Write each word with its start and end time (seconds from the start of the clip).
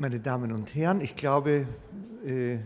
Meine 0.00 0.18
Damen 0.18 0.50
und 0.52 0.74
Herren, 0.74 1.02
ich 1.02 1.14
glaube, 1.14 1.66
äh, 2.24 2.56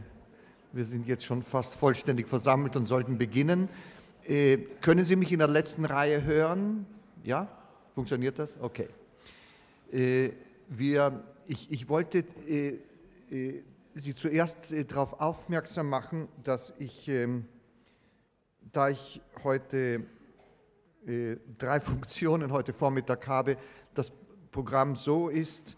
wir 0.72 0.84
sind 0.84 1.08
jetzt 1.08 1.24
schon 1.24 1.42
fast 1.42 1.74
vollständig 1.74 2.28
versammelt 2.28 2.76
und 2.76 2.86
sollten 2.86 3.18
beginnen. 3.18 3.68
Äh, 4.22 4.58
können 4.80 5.04
Sie 5.04 5.16
mich 5.16 5.32
in 5.32 5.40
der 5.40 5.48
letzten 5.48 5.84
Reihe 5.84 6.22
hören? 6.22 6.86
Ja? 7.24 7.48
Funktioniert 7.92 8.38
das? 8.38 8.56
Okay. 8.60 8.88
Äh, 9.90 10.30
wir, 10.68 11.24
ich, 11.48 11.72
ich 11.72 11.88
wollte 11.88 12.24
Sie 13.94 14.14
zuerst 14.14 14.72
darauf 14.92 15.20
aufmerksam 15.20 15.88
machen, 15.88 16.28
dass 16.44 16.72
ich, 16.78 17.08
ähm, 17.08 17.46
da 18.72 18.90
ich 18.90 19.20
heute 19.42 20.04
drei 21.58 21.80
Funktionen 21.80 22.52
heute 22.52 22.72
Vormittag 22.72 23.26
habe, 23.26 23.56
das 23.92 24.12
Programm 24.52 24.94
so 24.94 25.28
ist, 25.28 25.76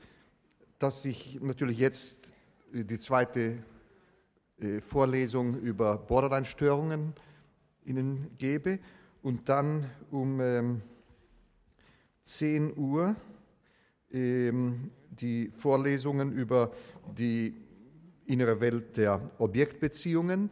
dass 0.79 1.05
ich 1.05 1.41
natürlich 1.41 1.79
jetzt 1.79 2.33
die 2.73 2.99
zweite 2.99 3.59
äh, 4.59 4.81
Vorlesung 4.81 5.59
über 5.61 5.97
Borderline-Störungen 5.99 7.15
Ihnen 7.85 8.31
gebe 8.37 8.79
und 9.23 9.49
dann 9.49 9.91
um 10.11 10.83
10 12.23 12.69
ähm, 12.69 12.73
Uhr 12.77 13.17
ähm, 14.11 14.91
die 15.11 15.51
Vorlesungen 15.57 16.33
über 16.33 16.73
die 17.17 17.55
innere 18.27 18.61
Welt 18.61 18.97
der 18.97 19.21
Objektbeziehungen. 19.39 20.51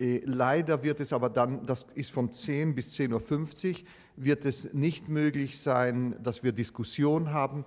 Äh, 0.00 0.22
leider 0.24 0.82
wird 0.82 1.00
es 1.00 1.12
aber 1.12 1.30
dann, 1.30 1.64
das 1.66 1.86
ist 1.94 2.10
von 2.10 2.32
10 2.32 2.74
bis 2.74 2.94
10.50 2.98 3.70
Uhr, 3.70 3.88
wird 4.16 4.44
es 4.44 4.72
nicht 4.72 5.08
möglich 5.08 5.60
sein, 5.60 6.16
dass 6.22 6.42
wir 6.42 6.52
Diskussion 6.52 7.32
haben, 7.32 7.64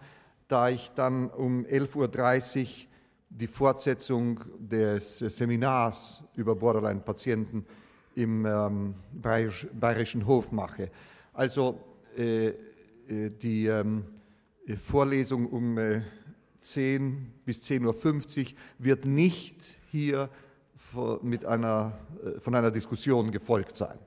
da 0.47 0.69
ich 0.69 0.91
dann 0.91 1.29
um 1.29 1.65
11.30 1.65 2.61
Uhr 2.61 2.67
die 3.29 3.47
Fortsetzung 3.47 4.39
des 4.59 5.19
Seminars 5.19 6.23
über 6.35 6.55
Borderline-Patienten 6.55 7.65
im 8.15 8.45
ähm, 8.45 8.95
Bayerischen 9.13 10.25
Hof 10.25 10.51
mache. 10.51 10.89
Also 11.33 11.81
äh, 12.17 12.47
äh, 12.47 13.29
die 13.29 13.67
ähm, 13.67 14.05
Vorlesung 14.81 15.47
um 15.47 15.77
äh, 15.77 16.01
10 16.59 17.33
bis 17.45 17.63
10.50 17.65 18.45
Uhr 18.45 18.57
wird 18.79 19.05
nicht 19.05 19.77
hier 19.91 20.29
mit 21.21 21.45
einer, 21.45 21.97
äh, 22.23 22.39
von 22.39 22.55
einer 22.55 22.71
Diskussion 22.71 23.31
gefolgt 23.31 23.75
sein. 23.75 23.97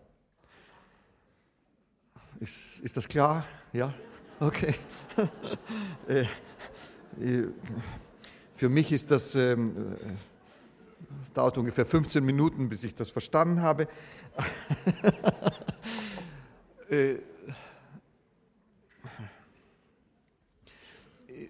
Ist, 2.41 2.81
ist 2.81 2.97
das 2.97 3.09
klar? 3.09 3.45
Ja? 3.73 3.93
Okay. 4.41 4.75
Äh, 6.09 6.23
äh, 7.21 7.49
für 8.55 8.69
mich 8.69 8.93
ist 8.93 9.11
das, 9.11 9.35
ähm, 9.35 9.97
das 11.21 11.33
dauert 11.33 11.59
ungefähr 11.59 11.85
15 11.85 12.25
Minuten, 12.25 12.69
bis 12.69 12.85
ich 12.85 12.95
das 12.95 13.11
verstanden 13.11 13.63
habe. 13.63 13.89
Äh, 16.91 17.17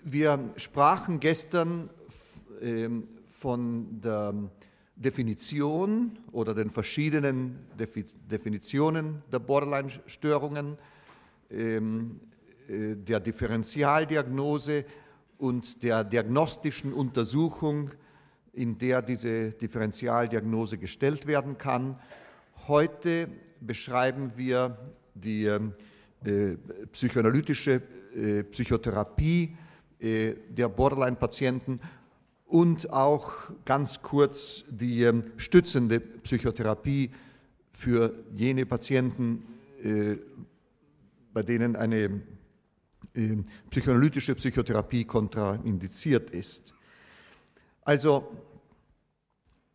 wir 0.03 0.50
sprachen 0.56 1.20
gestern 1.20 1.91
ähm, 2.61 3.06
von 3.28 4.00
der 4.00 4.34
Definition 4.97 6.19
oder 6.33 6.55
den 6.55 6.70
verschiedenen 6.70 7.61
Definitionen 8.28 9.22
der 9.31 9.39
Borderline-Störungen. 9.39 10.77
Äh, 12.69 12.97
der 12.97 13.20
Differentialdiagnose 13.20 14.84
und 15.38 15.83
der 15.83 16.05
diagnostischen 16.05 16.92
Untersuchung, 16.92 17.91
in 18.52 18.77
der 18.77 19.00
diese 19.00 19.52
Differentialdiagnose 19.52 20.77
gestellt 20.77 21.27
werden 21.27 21.56
kann. 21.56 21.97
Heute 22.66 23.28
beschreiben 23.60 24.33
wir 24.36 24.77
die 25.15 25.44
äh, 25.44 26.56
psychoanalytische 26.93 27.81
äh, 28.15 28.43
Psychotherapie 28.44 29.56
der 30.00 30.69
Borderline-Patienten 30.69 31.81
und 32.47 32.93
auch 32.93 33.32
ganz 33.64 34.00
kurz 34.00 34.62
die 34.69 35.10
stützende 35.38 35.98
Psychotherapie 35.98 37.10
für 37.72 38.14
jene 38.32 38.64
Patienten, 38.64 39.43
bei 41.32 41.43
denen 41.43 41.75
eine 41.75 42.20
psychoanalytische 43.70 44.34
Psychotherapie 44.34 45.04
kontraindiziert 45.04 46.30
ist. 46.30 46.74
Also 47.82 48.28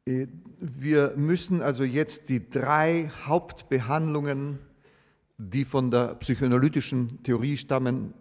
äh, 0.05 0.27
wir 0.59 1.13
müssen 1.15 1.61
also 1.61 1.83
jetzt 1.83 2.29
die 2.29 2.49
drei 2.49 3.11
Hauptbehandlungen, 3.25 4.59
die 5.37 5.65
von 5.65 5.91
der 5.91 6.15
psychoanalytischen 6.15 7.21
Theorie 7.23 7.57
stammen, 7.57 8.13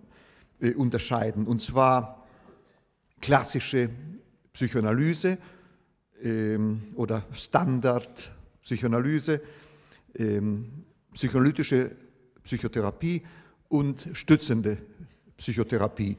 äh, 0.60 0.74
unterscheiden. 0.74 1.46
Und 1.46 1.60
zwar 1.60 2.26
klassische 3.20 3.90
Psychoanalyse 4.52 5.38
ähm, 6.22 6.82
oder 6.94 7.24
Standardpsychoanalyse, 7.32 9.40
ähm, 10.14 10.84
psychoanalytische 11.12 11.90
Psychotherapie 12.42 13.22
und 13.68 14.08
stützende 14.12 14.78
Psychotherapie. 15.36 16.16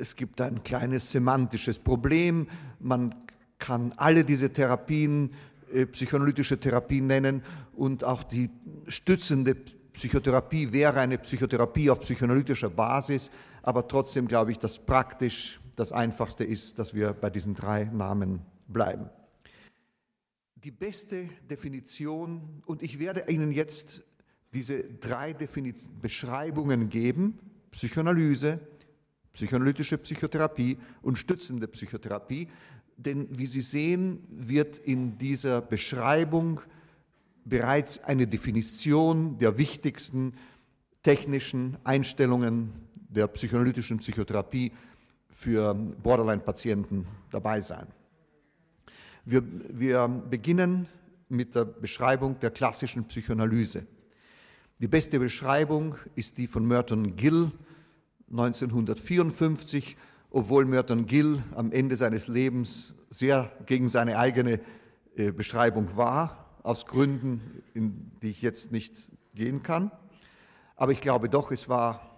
Es 0.00 0.16
gibt 0.16 0.40
ein 0.40 0.62
kleines 0.62 1.10
semantisches 1.10 1.78
Problem. 1.78 2.48
Man 2.78 3.14
kann 3.58 3.92
alle 3.96 4.24
diese 4.24 4.52
Therapien 4.52 5.30
äh, 5.72 5.86
psychoanalytische 5.86 6.58
Therapie 6.58 7.00
nennen 7.00 7.42
und 7.76 8.02
auch 8.02 8.22
die 8.22 8.50
stützende 8.88 9.54
Psychotherapie 9.92 10.72
wäre 10.72 11.00
eine 11.00 11.18
Psychotherapie 11.18 11.90
auf 11.90 12.00
psychoanalytischer 12.00 12.70
Basis, 12.70 13.30
aber 13.62 13.86
trotzdem 13.86 14.26
glaube 14.26 14.52
ich, 14.52 14.58
dass 14.58 14.78
praktisch 14.78 15.60
das 15.76 15.92
Einfachste 15.92 16.44
ist, 16.44 16.78
dass 16.78 16.94
wir 16.94 17.12
bei 17.12 17.30
diesen 17.30 17.54
drei 17.54 17.84
Namen 17.84 18.40
bleiben. 18.68 19.10
Die 20.56 20.70
beste 20.70 21.28
Definition, 21.48 22.62
und 22.66 22.82
ich 22.82 22.98
werde 22.98 23.24
Ihnen 23.28 23.52
jetzt 23.52 24.02
diese 24.52 24.82
drei 24.82 25.32
Definiz 25.32 25.88
Beschreibungen 26.00 26.88
geben, 26.88 27.38
Psychoanalyse, 27.70 28.60
psychoanalytische 29.32 29.98
Psychotherapie 29.98 30.78
und 31.02 31.16
stützende 31.16 31.68
Psychotherapie. 31.68 32.48
Denn 32.96 33.28
wie 33.30 33.46
Sie 33.46 33.60
sehen, 33.60 34.20
wird 34.28 34.78
in 34.78 35.16
dieser 35.18 35.60
Beschreibung 35.62 36.60
bereits 37.44 37.98
eine 38.04 38.26
Definition 38.26 39.38
der 39.38 39.56
wichtigsten 39.56 40.34
technischen 41.02 41.78
Einstellungen 41.84 42.72
der 43.08 43.26
psychoanalytischen 43.28 43.98
Psychotherapie 43.98 44.72
für 45.30 45.74
Borderline-Patienten 45.74 47.06
dabei 47.30 47.60
sein. 47.60 47.86
Wir, 49.24 49.42
wir 49.70 50.08
beginnen 50.08 50.86
mit 51.28 51.54
der 51.54 51.64
Beschreibung 51.64 52.38
der 52.40 52.50
klassischen 52.50 53.04
Psychoanalyse. 53.04 53.86
Die 54.80 54.88
beste 54.88 55.18
Beschreibung 55.18 55.94
ist 56.14 56.38
die 56.38 56.46
von 56.46 56.66
Merton 56.66 57.14
Gill 57.14 57.52
1954, 58.30 59.94
obwohl 60.30 60.64
Merton 60.64 61.04
Gill 61.04 61.42
am 61.54 61.70
Ende 61.70 61.96
seines 61.96 62.28
Lebens 62.28 62.94
sehr 63.10 63.52
gegen 63.66 63.90
seine 63.90 64.18
eigene 64.18 64.58
äh, 65.16 65.32
Beschreibung 65.32 65.98
war, 65.98 66.58
aus 66.62 66.86
Gründen, 66.86 67.62
in 67.74 68.10
die 68.22 68.30
ich 68.30 68.40
jetzt 68.40 68.72
nicht 68.72 69.12
gehen 69.34 69.62
kann. 69.62 69.92
Aber 70.76 70.92
ich 70.92 71.02
glaube 71.02 71.28
doch, 71.28 71.52
es 71.52 71.68
war 71.68 72.16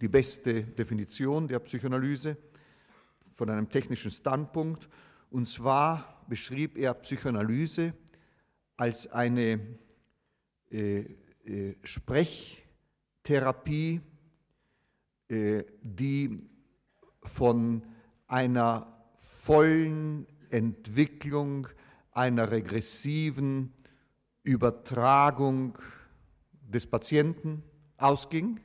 die 0.00 0.06
beste 0.06 0.62
Definition 0.62 1.48
der 1.48 1.58
Psychoanalyse 1.58 2.36
von 3.32 3.50
einem 3.50 3.68
technischen 3.68 4.12
Standpunkt. 4.12 4.88
Und 5.28 5.48
zwar 5.48 6.24
beschrieb 6.28 6.78
er 6.78 6.94
Psychoanalyse 6.94 7.94
als 8.76 9.10
eine 9.10 9.58
äh, 10.70 11.04
äh, 11.44 11.74
Sprechtherapie, 11.82 14.00
äh, 15.28 15.64
die 15.82 16.36
von 17.22 17.82
einer 18.26 19.06
vollen 19.14 20.26
Entwicklung 20.50 21.68
einer 22.12 22.50
regressiven 22.50 23.72
Übertragung 24.42 25.78
des 26.52 26.86
Patienten 26.86 27.62
ausging. 27.96 28.60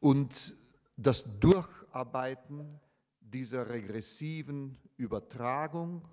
Und 0.00 0.56
das 0.96 1.24
Durcharbeiten 1.40 2.80
dieser 3.20 3.68
regressiven 3.68 4.78
Übertragung 4.96 6.08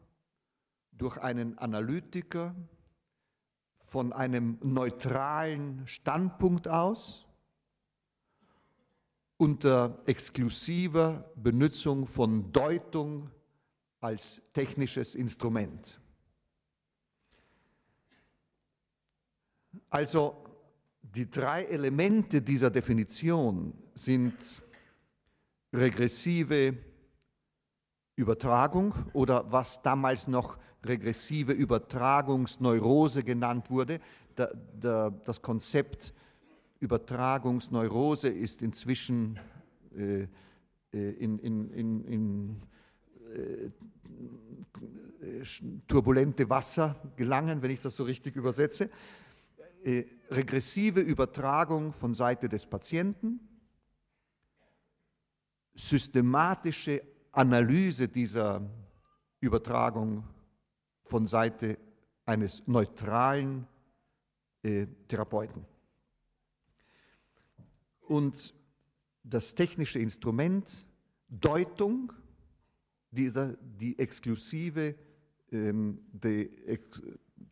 durch 0.91 1.17
einen 1.17 1.57
Analytiker, 1.57 2.53
von 3.87 4.11
einem 4.11 4.57
neutralen 4.61 5.87
Standpunkt 5.87 6.67
aus 6.67 7.25
unter 9.37 10.01
exklusiver 10.05 11.31
Benutzung 11.35 12.05
von 12.05 12.51
Deutung 12.51 13.29
als 14.01 14.41
technisches 14.51 15.15
Instrument. 15.15 16.01
Also 19.89 20.43
die 21.01 21.29
drei 21.29 21.63
Elemente 21.63 22.41
dieser 22.41 22.69
Definition 22.69 23.73
sind 23.93 24.35
regressive 25.71 26.77
Übertragung 28.17 28.93
oder 29.13 29.49
was 29.49 29.81
damals 29.81 30.27
noch 30.27 30.57
regressive 30.83 31.51
Übertragungsneurose 31.51 33.23
genannt 33.23 33.69
wurde. 33.69 33.99
Da, 34.35 34.49
da, 34.79 35.09
das 35.09 35.41
Konzept 35.41 36.13
Übertragungsneurose 36.79 38.29
ist 38.29 38.61
inzwischen 38.61 39.39
äh, 39.95 40.27
äh 40.93 41.09
in, 41.11 41.39
in, 41.39 41.71
in, 41.71 42.03
in 42.05 42.61
äh, 43.33 43.69
turbulente 45.87 46.49
Wasser 46.49 46.95
gelangen, 47.15 47.61
wenn 47.61 47.71
ich 47.71 47.81
das 47.81 47.95
so 47.95 48.03
richtig 48.03 48.35
übersetze. 48.35 48.89
Äh, 49.83 50.05
regressive 50.29 50.99
Übertragung 50.99 51.93
von 51.93 52.13
Seite 52.13 52.47
des 52.47 52.65
Patienten, 52.65 53.39
systematische 55.73 57.01
Analyse 57.31 58.07
dieser 58.07 58.61
Übertragung 59.39 60.23
von 61.07 61.25
Seite 61.27 61.77
eines 62.25 62.67
neutralen 62.67 63.67
äh, 64.63 64.87
Therapeuten. 65.07 65.65
Und 68.01 68.53
das 69.23 69.55
technische 69.55 69.99
Instrument 69.99 70.87
Deutung, 71.29 72.13
die, 73.11 73.31
die 73.79 73.99
exklusive 73.99 74.95
ähm, 75.51 75.99
die 76.11 76.49
Ex, 76.65 77.01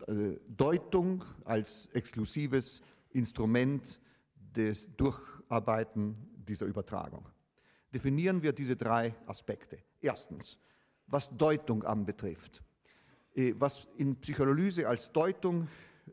äh, 0.07 0.37
Deutung 0.47 1.23
als 1.43 1.87
exklusives 1.93 2.81
Instrument 3.11 3.99
des 4.35 4.87
Durcharbeiten 4.95 6.15
dieser 6.47 6.65
Übertragung. 6.65 7.27
Definieren 7.93 8.41
wir 8.41 8.53
diese 8.53 8.75
drei 8.75 9.15
Aspekte. 9.25 9.77
Erstens, 10.01 10.57
was 11.07 11.35
Deutung 11.35 11.83
anbetrifft. 11.83 12.61
Äh, 13.35 13.53
was 13.57 13.87
in 13.97 14.15
Psychoanalyse 14.15 14.87
als 14.87 15.11
Deutung 15.11 15.67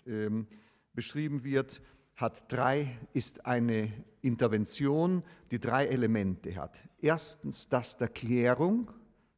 ähm, 0.07 0.47
beschrieben 0.93 1.45
wird, 1.45 1.81
hat 2.17 2.53
drei, 2.53 2.99
ist 3.13 3.47
eine 3.47 3.93
Intervention, 4.21 5.23
die 5.51 5.59
drei 5.59 5.87
Elemente 5.87 6.55
hat. 6.57 6.79
Erstens 7.01 7.69
das 7.69 7.97
der 7.97 8.09
Klärung, 8.09 8.91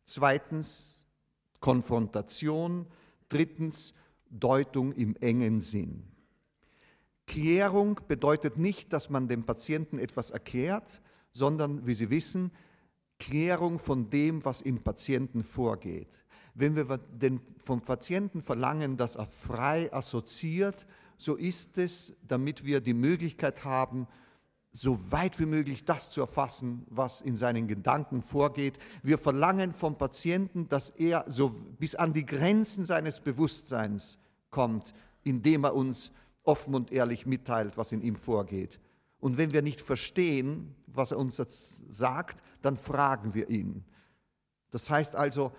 zweitens 0.04 1.06
Konfrontation, 1.60 2.86
drittens 3.28 3.94
Deutung 4.28 4.92
im 4.92 5.16
engen 5.16 5.60
Sinn. 5.60 6.04
Klärung 7.26 8.00
bedeutet 8.06 8.58
nicht, 8.58 8.92
dass 8.92 9.08
man 9.08 9.28
dem 9.28 9.44
Patienten 9.44 9.98
etwas 9.98 10.30
erklärt, 10.30 11.00
sondern, 11.30 11.86
wie 11.86 11.94
Sie 11.94 12.10
wissen, 12.10 12.50
Klärung 13.18 13.78
von 13.78 14.10
dem, 14.10 14.44
was 14.44 14.60
im 14.60 14.82
Patienten 14.82 15.42
vorgeht. 15.42 16.23
Wenn 16.54 16.76
wir 16.76 16.98
den, 16.98 17.40
vom 17.62 17.80
Patienten 17.82 18.42
verlangen, 18.42 18.96
dass 18.96 19.16
er 19.16 19.26
frei 19.26 19.92
assoziiert, 19.92 20.86
so 21.16 21.34
ist 21.34 21.78
es, 21.78 22.14
damit 22.26 22.64
wir 22.64 22.80
die 22.80 22.94
Möglichkeit 22.94 23.64
haben, 23.64 24.06
so 24.72 25.12
weit 25.12 25.38
wie 25.38 25.46
möglich 25.46 25.84
das 25.84 26.10
zu 26.10 26.20
erfassen, 26.20 26.84
was 26.90 27.20
in 27.20 27.36
seinen 27.36 27.68
Gedanken 27.68 28.22
vorgeht. 28.22 28.78
Wir 29.02 29.18
verlangen 29.18 29.72
vom 29.72 29.96
Patienten, 29.96 30.68
dass 30.68 30.90
er 30.90 31.24
so 31.28 31.50
bis 31.78 31.94
an 31.94 32.12
die 32.12 32.26
Grenzen 32.26 32.84
seines 32.84 33.20
Bewusstseins 33.20 34.18
kommt, 34.50 34.92
indem 35.22 35.64
er 35.64 35.74
uns 35.74 36.10
offen 36.42 36.74
und 36.74 36.90
ehrlich 36.90 37.24
mitteilt, 37.24 37.76
was 37.76 37.92
in 37.92 38.02
ihm 38.02 38.16
vorgeht. 38.16 38.80
Und 39.20 39.38
wenn 39.38 39.52
wir 39.52 39.62
nicht 39.62 39.80
verstehen, 39.80 40.74
was 40.86 41.12
er 41.12 41.18
uns 41.18 41.36
sagt, 41.88 42.42
dann 42.60 42.76
fragen 42.76 43.32
wir 43.32 43.48
ihn. 43.48 43.84
Das 44.70 44.90
heißt 44.90 45.14
also, 45.14 45.52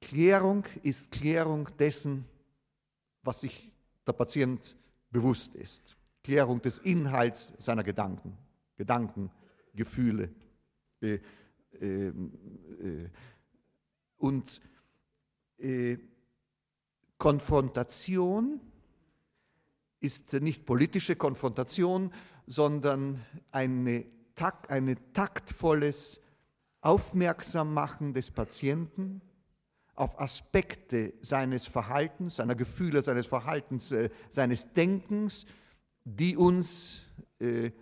Klärung 0.00 0.64
ist 0.82 1.10
Klärung 1.10 1.68
dessen, 1.78 2.24
was 3.22 3.40
sich 3.40 3.70
der 4.06 4.12
Patient 4.12 4.76
bewusst 5.10 5.54
ist. 5.54 5.96
Klärung 6.22 6.60
des 6.62 6.78
Inhalts 6.78 7.52
seiner 7.58 7.84
Gedanken, 7.84 8.36
Gedanken, 8.76 9.30
Gefühle. 9.74 10.30
Äh, 11.00 11.20
äh, 11.80 12.08
äh, 12.08 12.12
und 14.16 14.60
äh, 15.58 15.96
Konfrontation 17.18 18.60
ist 20.00 20.32
nicht 20.34 20.64
politische 20.64 21.16
Konfrontation, 21.16 22.12
sondern 22.46 23.20
eine, 23.50 24.06
ein 24.68 24.96
taktvolles 25.12 26.20
Aufmerksammachen 26.80 28.14
des 28.14 28.30
Patienten 28.30 29.20
auf 29.98 30.20
Aspekte 30.20 31.12
seines 31.20 31.66
Verhaltens, 31.66 32.36
seiner 32.36 32.54
Gefühle, 32.54 33.02
seines 33.02 33.26
Verhaltens, 33.26 33.90
äh, 33.90 34.10
seines 34.28 34.72
Denkens, 34.72 35.44
die 36.04 36.36
uns, 36.36 37.02
äh, 37.40 37.72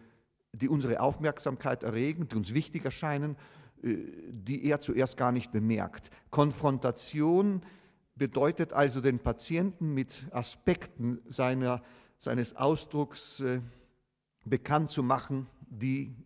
die 0.52 0.68
unsere 0.68 1.00
Aufmerksamkeit 1.00 1.82
erregen, 1.82 2.26
die 2.26 2.36
uns 2.36 2.54
wichtig 2.54 2.86
erscheinen, 2.86 3.36
äh, 3.82 3.96
die 4.30 4.64
er 4.64 4.80
zuerst 4.80 5.18
gar 5.18 5.30
nicht 5.30 5.52
bemerkt. 5.52 6.10
Konfrontation 6.30 7.60
bedeutet 8.14 8.72
also 8.72 9.02
den 9.02 9.18
Patienten 9.18 9.92
mit 9.92 10.26
Aspekten 10.30 11.20
seiner, 11.26 11.82
seines 12.16 12.56
Ausdrucks 12.56 13.42
bekannt 14.46 14.88
zu 14.88 15.02
machen, 15.02 15.48
die, 15.68 16.16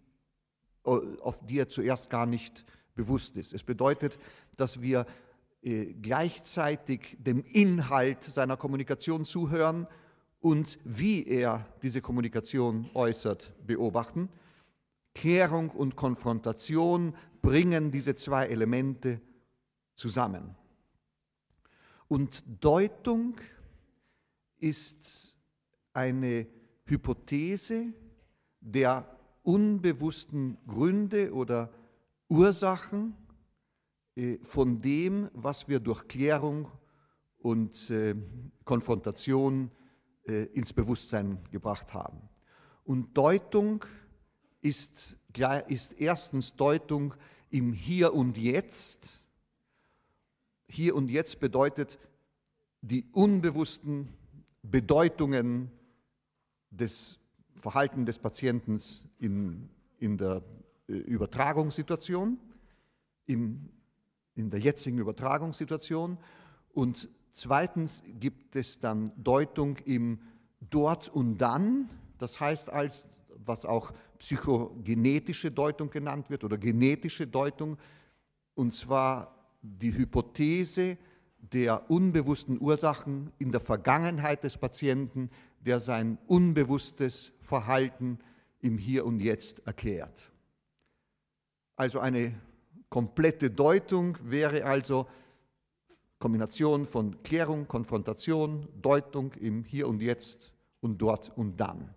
auf 0.84 1.44
die 1.44 1.58
er 1.58 1.69
zuerst 1.69 2.08
gar 2.08 2.26
nicht 2.26 2.64
bewusst 2.94 3.36
ist. 3.36 3.52
Es 3.52 3.64
bedeutet, 3.64 4.20
dass 4.56 4.81
wir 4.81 5.00
äh, 5.00 5.06
gleichzeitig 5.62 7.16
dem 7.18 7.44
Inhalt 7.44 8.24
seiner 8.24 8.56
Kommunikation 8.56 9.24
zuhören 9.24 9.86
und 10.40 10.78
wie 10.84 11.26
er 11.26 11.66
diese 11.82 12.00
Kommunikation 12.00 12.90
äußert, 12.94 13.52
beobachten. 13.66 14.30
Klärung 15.14 15.70
und 15.70 15.96
Konfrontation 15.96 17.14
bringen 17.42 17.90
diese 17.90 18.14
zwei 18.14 18.46
Elemente 18.46 19.20
zusammen. 19.94 20.56
Und 22.08 22.43
Deutung 22.60 23.36
ist 24.58 25.36
eine 25.93 26.46
Hypothese 26.84 27.93
der 28.60 29.17
unbewussten 29.43 30.58
Gründe 30.67 31.32
oder 31.32 31.70
Ursachen 32.29 33.14
äh, 33.14 33.30
von 34.43 34.81
dem, 34.81 35.31
was 35.34 35.69
wir 35.69 35.81
durch 35.81 36.06
Klärung 36.08 36.69
und 37.39 37.91
äh, 37.91 38.15
Konfrontation 38.65 39.70
äh, 40.27 40.44
ins 40.53 40.72
Bewusstsein 40.72 41.39
gebracht 41.50 41.94
haben. 41.94 42.20
Und 42.84 43.17
Deutung 43.17 43.84
ist, 44.60 45.19
ist 45.69 45.93
erstens 46.00 46.55
Deutung 46.56 47.15
im 47.50 47.72
Hier 47.72 48.15
und 48.15 48.36
Jetzt. 48.36 49.22
Hier 50.69 50.94
und 50.94 51.08
Jetzt 51.08 51.41
bedeutet 51.41 51.98
die 52.82 53.06
unbewussten 53.12 54.08
Bedeutungen 54.62 55.70
des 56.70 57.19
Verhaltens 57.55 58.06
des 58.06 58.19
Patienten 58.19 58.81
in, 59.19 59.69
in 59.98 60.17
der 60.17 60.43
Übertragungssituation, 60.86 62.39
im 63.27 63.69
in 64.41 64.51
der 64.51 64.61
jetzigen 64.61 64.99
Übertragungssituation. 64.99 66.19
Und 66.73 67.09
zweitens 67.31 68.03
gibt 68.19 68.56
es 68.56 68.81
dann 68.81 69.13
Deutung 69.17 69.77
im 69.85 70.20
Dort 70.70 71.09
und 71.09 71.39
Dann, 71.39 71.89
das 72.19 72.41
heißt 72.41 72.70
als 72.70 73.06
was 73.44 73.65
auch 73.65 73.93
psychogenetische 74.19 75.51
Deutung 75.51 75.91
genannt 75.91 76.29
wird 76.29 76.44
oder 76.44 76.59
genetische 76.59 77.27
Deutung, 77.27 77.79
und 78.55 78.75
zwar 78.75 79.35
die 79.63 79.97
Hypothese 79.97 80.99
der 81.39 81.91
unbewussten 81.91 82.61
Ursachen 82.61 83.32
in 83.39 83.51
der 83.51 83.61
Vergangenheit 83.61 84.44
des 84.44 84.59
Patienten, 84.59 85.31
der 85.61 85.81
sein 85.81 86.19
unbewusstes 86.27 87.32
Verhalten 87.41 88.19
im 88.61 88.77
Hier 88.77 89.06
und 89.06 89.20
Jetzt 89.20 89.67
erklärt. 89.67 90.31
Also 91.77 91.99
eine 91.99 92.35
Komplette 92.91 93.51
Deutung 93.51 94.19
wäre 94.23 94.65
also 94.65 95.06
Kombination 96.19 96.85
von 96.85 97.23
Klärung, 97.23 97.67
Konfrontation, 97.67 98.69
Deutung 98.82 99.32
im 99.41 99.65
Hier 99.65 99.89
und 99.89 100.03
Jetzt 100.03 100.53
und 100.82 100.99
dort 100.99 101.35
und 101.35 101.59
dann. 101.59 101.94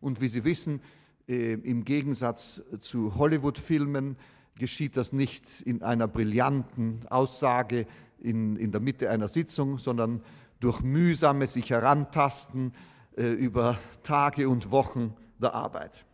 Und 0.00 0.20
wie 0.20 0.28
Sie 0.28 0.44
wissen, 0.44 0.80
Äh, 1.26 1.54
Im 1.54 1.84
Gegensatz 1.84 2.62
zu 2.80 3.14
Hollywood-Filmen 3.16 4.16
geschieht 4.58 4.96
das 4.96 5.12
nicht 5.12 5.62
in 5.62 5.82
einer 5.82 6.06
brillanten 6.06 7.00
Aussage 7.08 7.86
in, 8.18 8.56
in 8.56 8.72
der 8.72 8.80
Mitte 8.80 9.08
einer 9.08 9.28
Sitzung, 9.28 9.78
sondern 9.78 10.22
durch 10.60 10.82
mühsame 10.82 11.46
sich 11.46 11.70
herantasten 11.70 12.74
äh, 13.16 13.26
über 13.26 13.78
Tage 14.02 14.48
und 14.48 14.70
Wochen 14.70 15.16
der 15.40 15.54
Arbeit. 15.54 16.04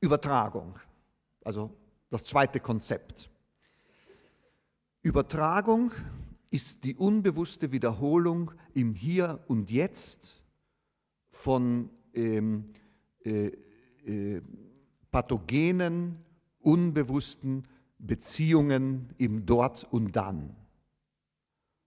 Übertragung, 0.00 0.78
also 1.42 1.70
das 2.12 2.24
zweite 2.24 2.60
Konzept. 2.60 3.30
Übertragung 5.00 5.92
ist 6.50 6.84
die 6.84 6.94
unbewusste 6.94 7.72
Wiederholung 7.72 8.52
im 8.74 8.94
Hier 8.94 9.42
und 9.48 9.70
Jetzt 9.70 10.42
von 11.30 11.88
ähm, 12.12 12.66
äh, 13.24 13.46
äh, 14.04 14.42
pathogenen, 15.10 16.18
unbewussten 16.60 17.66
Beziehungen 17.98 19.14
im 19.16 19.46
Dort 19.46 19.90
und 19.90 20.14
Dann. 20.14 20.54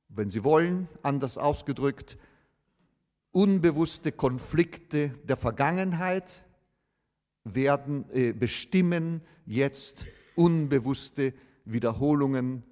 Wenn 0.09 0.31
Sie 0.31 0.43
wollen, 0.43 0.89
anders 1.03 1.37
ausgedrückt, 1.37 2.17
unbewusste 3.31 4.11
Konflikte 4.11 5.09
der 5.25 5.37
Vergangenheit 5.37 6.44
werden 7.45 8.09
äh, 8.11 8.33
bestimmen 8.33 9.21
jetzt 9.45 10.05
unbewusste 10.35 11.33
Wiederholungen 11.63 12.63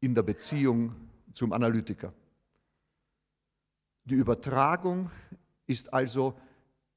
in 0.00 0.14
der 0.14 0.22
Beziehung 0.22 0.94
zum 1.32 1.52
Analytiker. 1.52 2.12
Die 4.04 4.14
Übertragung 4.14 5.10
ist 5.66 5.92
also 5.92 6.34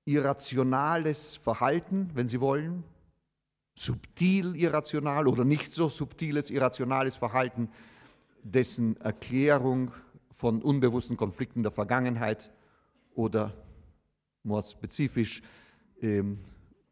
irrationales 0.05 1.35
Verhalten, 1.35 2.09
wenn 2.13 2.27
Sie 2.27 2.39
wollen, 2.39 2.83
subtil 3.75 4.55
irrational 4.55 5.27
oder 5.27 5.45
nicht 5.45 5.71
so 5.71 5.89
subtiles 5.89 6.49
irrationales 6.49 7.15
Verhalten, 7.15 7.69
dessen 8.43 8.97
Erklärung 8.97 9.91
von 10.31 10.61
unbewussten 10.61 11.17
Konflikten 11.17 11.63
der 11.63 11.71
Vergangenheit 11.71 12.51
oder 13.13 13.53
more 14.43 14.63
spezifisch 14.63 15.41
ähm, 16.01 16.39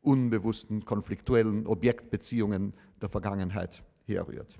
unbewussten 0.09 0.85
konfliktuellen 0.85 1.67
Objektbeziehungen 1.67 2.73
der 2.99 3.09
Vergangenheit 3.09 3.83
herrührt. 4.05 4.57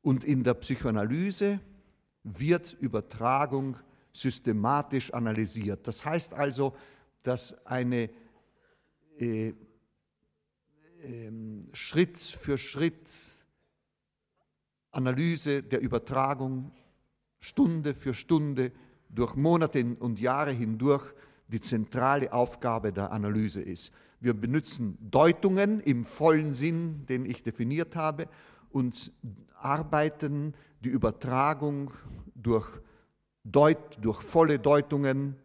Und 0.00 0.24
in 0.24 0.42
der 0.42 0.54
Psychoanalyse 0.54 1.60
wird 2.24 2.72
Übertragung 2.80 3.76
systematisch 4.14 5.12
analysiert. 5.12 5.86
Das 5.86 6.06
heißt 6.06 6.32
also, 6.32 6.74
dass 7.22 7.66
eine 7.66 8.08
äh, 9.18 9.48
äh, 9.48 9.54
Schritt 11.74 12.16
für 12.16 12.56
Schritt 12.56 13.10
Analyse 14.90 15.62
der 15.62 15.82
Übertragung 15.82 16.72
Stunde 17.40 17.92
für 17.92 18.14
Stunde 18.14 18.72
durch 19.10 19.36
Monate 19.36 19.84
und 20.00 20.18
Jahre 20.18 20.52
hindurch 20.52 21.12
die 21.48 21.60
zentrale 21.60 22.32
Aufgabe 22.32 22.92
der 22.92 23.10
Analyse 23.10 23.60
ist. 23.60 23.92
Wir 24.20 24.34
benutzen 24.34 24.98
Deutungen 25.00 25.80
im 25.80 26.04
vollen 26.04 26.52
Sinn, 26.52 27.06
den 27.06 27.24
ich 27.24 27.42
definiert 27.42 27.96
habe, 27.96 28.28
und 28.70 29.12
arbeiten 29.54 30.54
die 30.80 30.90
Übertragung 30.90 31.92
durch, 32.34 32.68
Deut, 33.44 33.78
durch 34.00 34.20
volle 34.20 34.58
Deutungen 34.58 35.36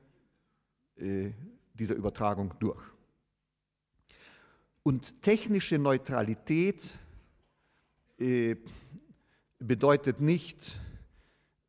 äh, 0.98 1.32
dieser 1.74 1.96
Übertragung 1.96 2.54
durch. 2.60 2.82
Und 4.84 5.22
technische 5.22 5.80
Neutralität 5.80 6.94
äh, 8.20 8.58
bedeutet 9.58 10.20
nicht 10.20 10.78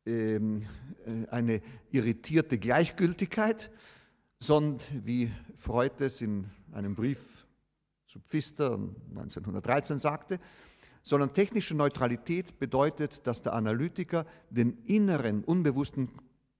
ähm, 0.05 0.67
äh, 1.05 1.27
eine 1.29 1.61
irritierte 1.91 2.57
Gleichgültigkeit, 2.57 3.71
sondern 4.45 4.77
wie 5.03 5.31
Freud 5.57 6.03
es 6.03 6.21
in 6.21 6.51
einem 6.71 6.93
Brief 6.93 7.19
zu 8.05 8.19
Pfister 8.19 8.73
1913 9.09 9.97
sagte, 9.97 10.39
sondern 11.01 11.33
technische 11.33 11.73
Neutralität 11.73 12.59
bedeutet, 12.59 13.25
dass 13.25 13.41
der 13.41 13.53
Analytiker 13.53 14.25
den 14.51 14.77
inneren, 14.85 15.43
unbewussten 15.43 16.09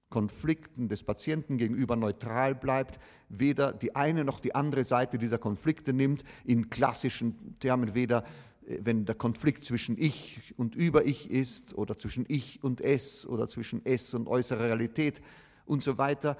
Konflikten 0.08 0.88
des 0.88 1.04
Patienten 1.04 1.58
gegenüber 1.58 1.94
neutral 1.94 2.56
bleibt, 2.56 2.98
weder 3.28 3.72
die 3.72 3.94
eine 3.94 4.24
noch 4.24 4.40
die 4.40 4.54
andere 4.54 4.82
Seite 4.82 5.16
dieser 5.16 5.38
Konflikte 5.38 5.92
nimmt, 5.92 6.24
in 6.44 6.70
klassischen 6.70 7.56
Termen 7.60 7.94
weder 7.94 8.24
äh, 8.66 8.78
wenn 8.82 9.04
der 9.04 9.14
Konflikt 9.14 9.64
zwischen 9.64 9.96
Ich 9.96 10.54
und 10.56 10.74
Über-Ich 10.74 11.30
ist 11.30 11.74
oder 11.74 11.98
zwischen 11.98 12.24
Ich 12.26 12.64
und 12.64 12.80
Es 12.80 13.26
oder 13.26 13.48
zwischen 13.48 13.80
Es 13.84 14.12
und 14.12 14.26
äußere 14.26 14.64
Realität 14.64 15.20
und 15.66 15.82
so 15.82 15.98
weiter, 15.98 16.36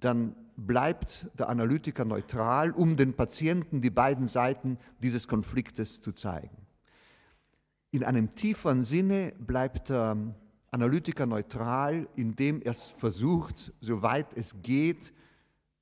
dann 0.00 0.34
bleibt 0.56 1.28
der 1.38 1.48
Analytiker 1.48 2.04
neutral, 2.04 2.72
um 2.72 2.96
den 2.96 3.14
Patienten 3.14 3.80
die 3.80 3.90
beiden 3.90 4.26
Seiten 4.26 4.78
dieses 5.02 5.28
Konfliktes 5.28 6.00
zu 6.00 6.12
zeigen. 6.12 6.56
In 7.90 8.04
einem 8.04 8.34
tieferen 8.34 8.82
Sinne 8.82 9.32
bleibt 9.38 9.88
der 9.88 10.16
Analytiker 10.70 11.26
neutral, 11.26 12.08
indem 12.16 12.60
er 12.60 12.74
versucht, 12.74 13.72
soweit 13.80 14.34
es 14.34 14.62
geht, 14.62 15.14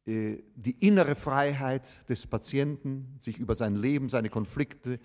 äh, 0.06 0.42
die 0.54 0.76
innere 0.86 1.16
Freiheit 1.16 2.08
des 2.08 2.26
Patienten, 2.26 3.16
sich 3.20 3.38
über 3.38 3.56
sein 3.56 3.74
Leben, 3.74 4.08
seine 4.08 4.30
Konflikte 4.30 5.00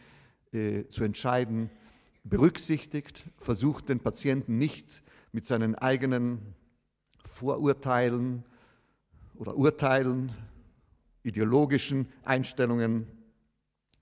äh, 0.51 0.84
zu 0.89 1.03
entscheiden, 1.03 1.72
berücksichtigt, 2.24 3.24
versucht 3.38 3.89
den 3.89 4.00
Patienten 4.00 4.58
nicht 4.60 5.01
mit 5.32 5.46
seinen 5.46 5.74
eigenen 5.74 6.53
Vorurteilen 7.25 8.44
oder 9.41 9.57
Urteilen, 9.57 10.31
ideologischen 11.24 12.07
Einstellungen 12.21 13.07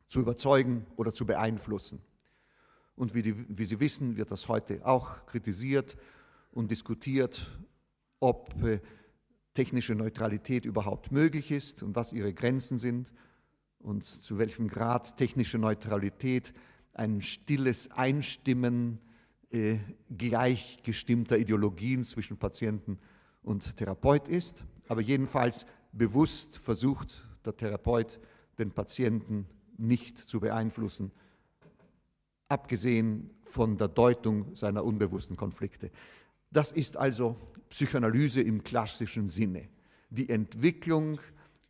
zu 0.10 0.20
überzeugen 0.20 0.86
oder 0.98 1.14
zu 1.14 1.26
beeinflussen. 1.26 2.02
Und 2.98 3.14
wie, 3.14 3.22
die, 3.22 3.58
wie 3.58 3.64
Sie 3.64 3.80
wissen, 3.80 4.18
wird 4.18 4.32
das 4.32 4.50
heute 4.50 4.86
auch 4.86 5.26
kritisiert 5.28 5.96
und 6.52 6.70
diskutiert, 6.70 7.58
ob 8.20 8.54
äh, 8.66 8.82
technische 9.54 9.96
Neutralität 9.96 10.66
überhaupt 10.66 11.14
möglich 11.14 11.52
ist 11.52 11.84
und 11.84 11.96
was 11.96 12.12
ihre 12.12 12.34
Grenzen 12.34 12.78
sind 12.78 13.14
und 13.78 14.04
zu 14.04 14.40
welchem 14.40 14.68
Grad 14.68 15.16
technische 15.16 15.58
Neutralität 15.58 16.54
ein 16.92 17.22
stilles 17.22 17.90
Einstimmen 17.92 19.00
äh, 19.52 19.78
gleichgestimmter 20.18 21.38
Ideologien 21.38 22.04
zwischen 22.04 22.36
Patienten 22.36 23.00
und 23.42 23.78
Therapeut 23.78 24.28
ist. 24.28 24.66
Aber 24.90 25.00
jedenfalls 25.00 25.66
bewusst 25.94 26.58
versucht 26.58 27.26
der 27.46 27.56
Therapeut, 27.56 28.20
den 28.58 28.72
Patienten 28.72 29.48
nicht 29.78 30.18
zu 30.18 30.42
beeinflussen 30.42 31.14
abgesehen 32.50 33.30
von 33.44 33.78
der 33.78 33.88
Deutung 33.88 34.54
seiner 34.56 34.84
unbewussten 34.84 35.38
Konflikte. 35.38 35.92
Das 36.52 36.72
ist 36.72 36.98
also 36.98 37.38
Psychoanalyse 37.70 38.42
im 38.42 38.64
klassischen 38.64 39.28
Sinne. 39.28 39.70
Die 40.10 40.30
Entwicklung 40.30 41.20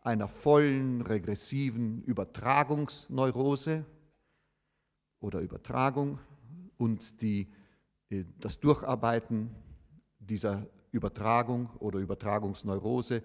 einer 0.01 0.29
vollen 0.29 1.01
regressiven 1.01 2.01
Übertragungsneurose 2.03 3.85
oder 5.19 5.41
Übertragung 5.41 6.19
und 6.77 7.21
die, 7.21 7.49
äh, 8.09 8.23
das 8.39 8.61
Durcharbeiten 8.61 9.53
dieser 10.19 10.65
Übertragung 10.91 11.69
oder 11.79 12.00
Übertragungsneurose 12.00 13.24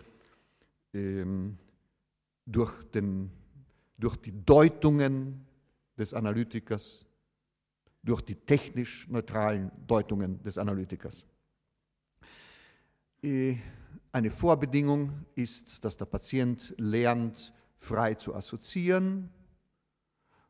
ähm, 0.92 1.56
durch, 2.46 2.84
den, 2.90 3.30
durch 3.98 4.16
die 4.16 4.44
Deutungen 4.44 5.46
des 5.96 6.14
Analytikers 6.14 7.06
durch 8.04 8.20
die 8.20 8.34
technisch 8.34 9.08
neutralen 9.08 9.72
Deutungen 9.86 10.42
des 10.42 10.58
Analytikers. 10.58 11.26
Äh, 13.22 13.56
eine 14.12 14.30
Vorbedingung 14.30 15.24
ist, 15.34 15.84
dass 15.84 15.96
der 15.96 16.04
Patient 16.04 16.74
lernt, 16.76 17.52
frei 17.78 18.14
zu 18.14 18.34
assoziieren 18.34 19.30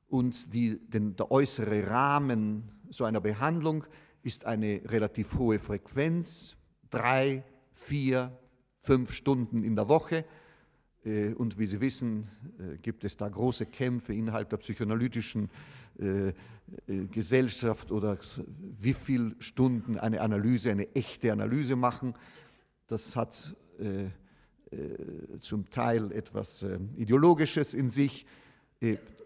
und 0.08 0.52
die, 0.52 0.78
den, 0.90 1.16
der 1.16 1.30
äußere 1.30 1.86
Rahmen 1.88 2.70
so 2.90 3.04
einer 3.04 3.20
Behandlung 3.20 3.84
ist 4.22 4.44
eine 4.44 4.82
relativ 4.86 5.38
hohe 5.38 5.58
Frequenz, 5.58 6.56
drei, 6.94 7.42
vier, 7.72 8.32
fünf 8.80 9.12
Stunden 9.12 9.64
in 9.64 9.74
der 9.76 9.88
Woche. 9.88 10.24
Äh, 11.04 11.32
und 11.34 11.58
wie 11.58 11.66
Sie 11.66 11.80
wissen, 11.80 12.26
äh, 12.58 12.78
gibt 12.78 13.04
es 13.04 13.16
da 13.16 13.28
große 13.28 13.66
Kämpfe 13.66 14.14
innerhalb 14.14 14.50
der 14.50 14.58
psychoanalytischen 14.58 15.50
äh, 15.98 16.32
Gesellschaft 17.10 17.92
oder 17.92 18.18
wie 18.78 18.94
viele 18.94 19.36
Stunden 19.38 19.98
eine 19.98 20.22
Analyse, 20.22 20.70
eine 20.70 20.94
echte 20.94 21.30
Analyse 21.30 21.76
machen. 21.76 22.14
Das 22.86 23.14
hat 23.14 23.54
zum 25.40 25.68
Teil 25.68 26.10
etwas 26.12 26.64
Ideologisches 26.96 27.74
in 27.74 27.90
sich. 27.90 28.24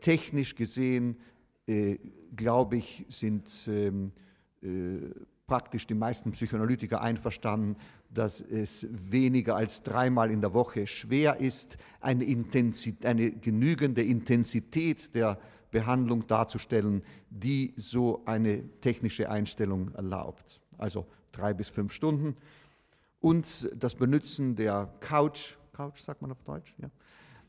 Technisch 0.01 0.57
gesehen, 0.57 1.17
glaube 2.35 2.79
ich, 2.79 3.07
sind 3.09 3.49
ähm, 3.69 4.11
praktisch 5.49 5.87
die 5.87 5.95
meisten 5.95 6.31
Psychoanalytiker 6.31 7.01
einverstanden, 7.01 7.77
dass 8.11 8.41
es 8.41 8.87
weniger 8.91 9.57
als 9.57 9.83
dreimal 9.83 10.31
in 10.31 10.41
der 10.41 10.55
Woche 10.55 10.87
schwer 10.87 11.41
ist, 11.41 11.79
eine, 12.01 12.25
Intensität, 12.25 13.05
eine 13.05 13.33
genügende 13.33 14.05
Intensität 14.05 15.15
der 15.17 15.39
Behandlung 15.73 16.27
darzustellen, 16.27 17.03
die 17.31 17.73
so 17.77 18.23
eine 18.27 18.69
technische 18.81 19.29
Einstellung 19.29 19.93
erlaubt. 19.95 20.61
Also 20.77 21.07
drei 21.33 21.55
bis 21.55 21.69
fünf 21.69 21.93
Stunden. 21.93 22.37
Und 23.21 23.69
das 23.75 23.95
Benutzen 23.95 24.55
der 24.55 24.93
Couch, 25.01 25.57
Couch 25.73 26.01
sagt 26.01 26.23
man 26.23 26.31
auf 26.31 26.43
Deutsch, 26.43 26.75
ja. 26.79 26.89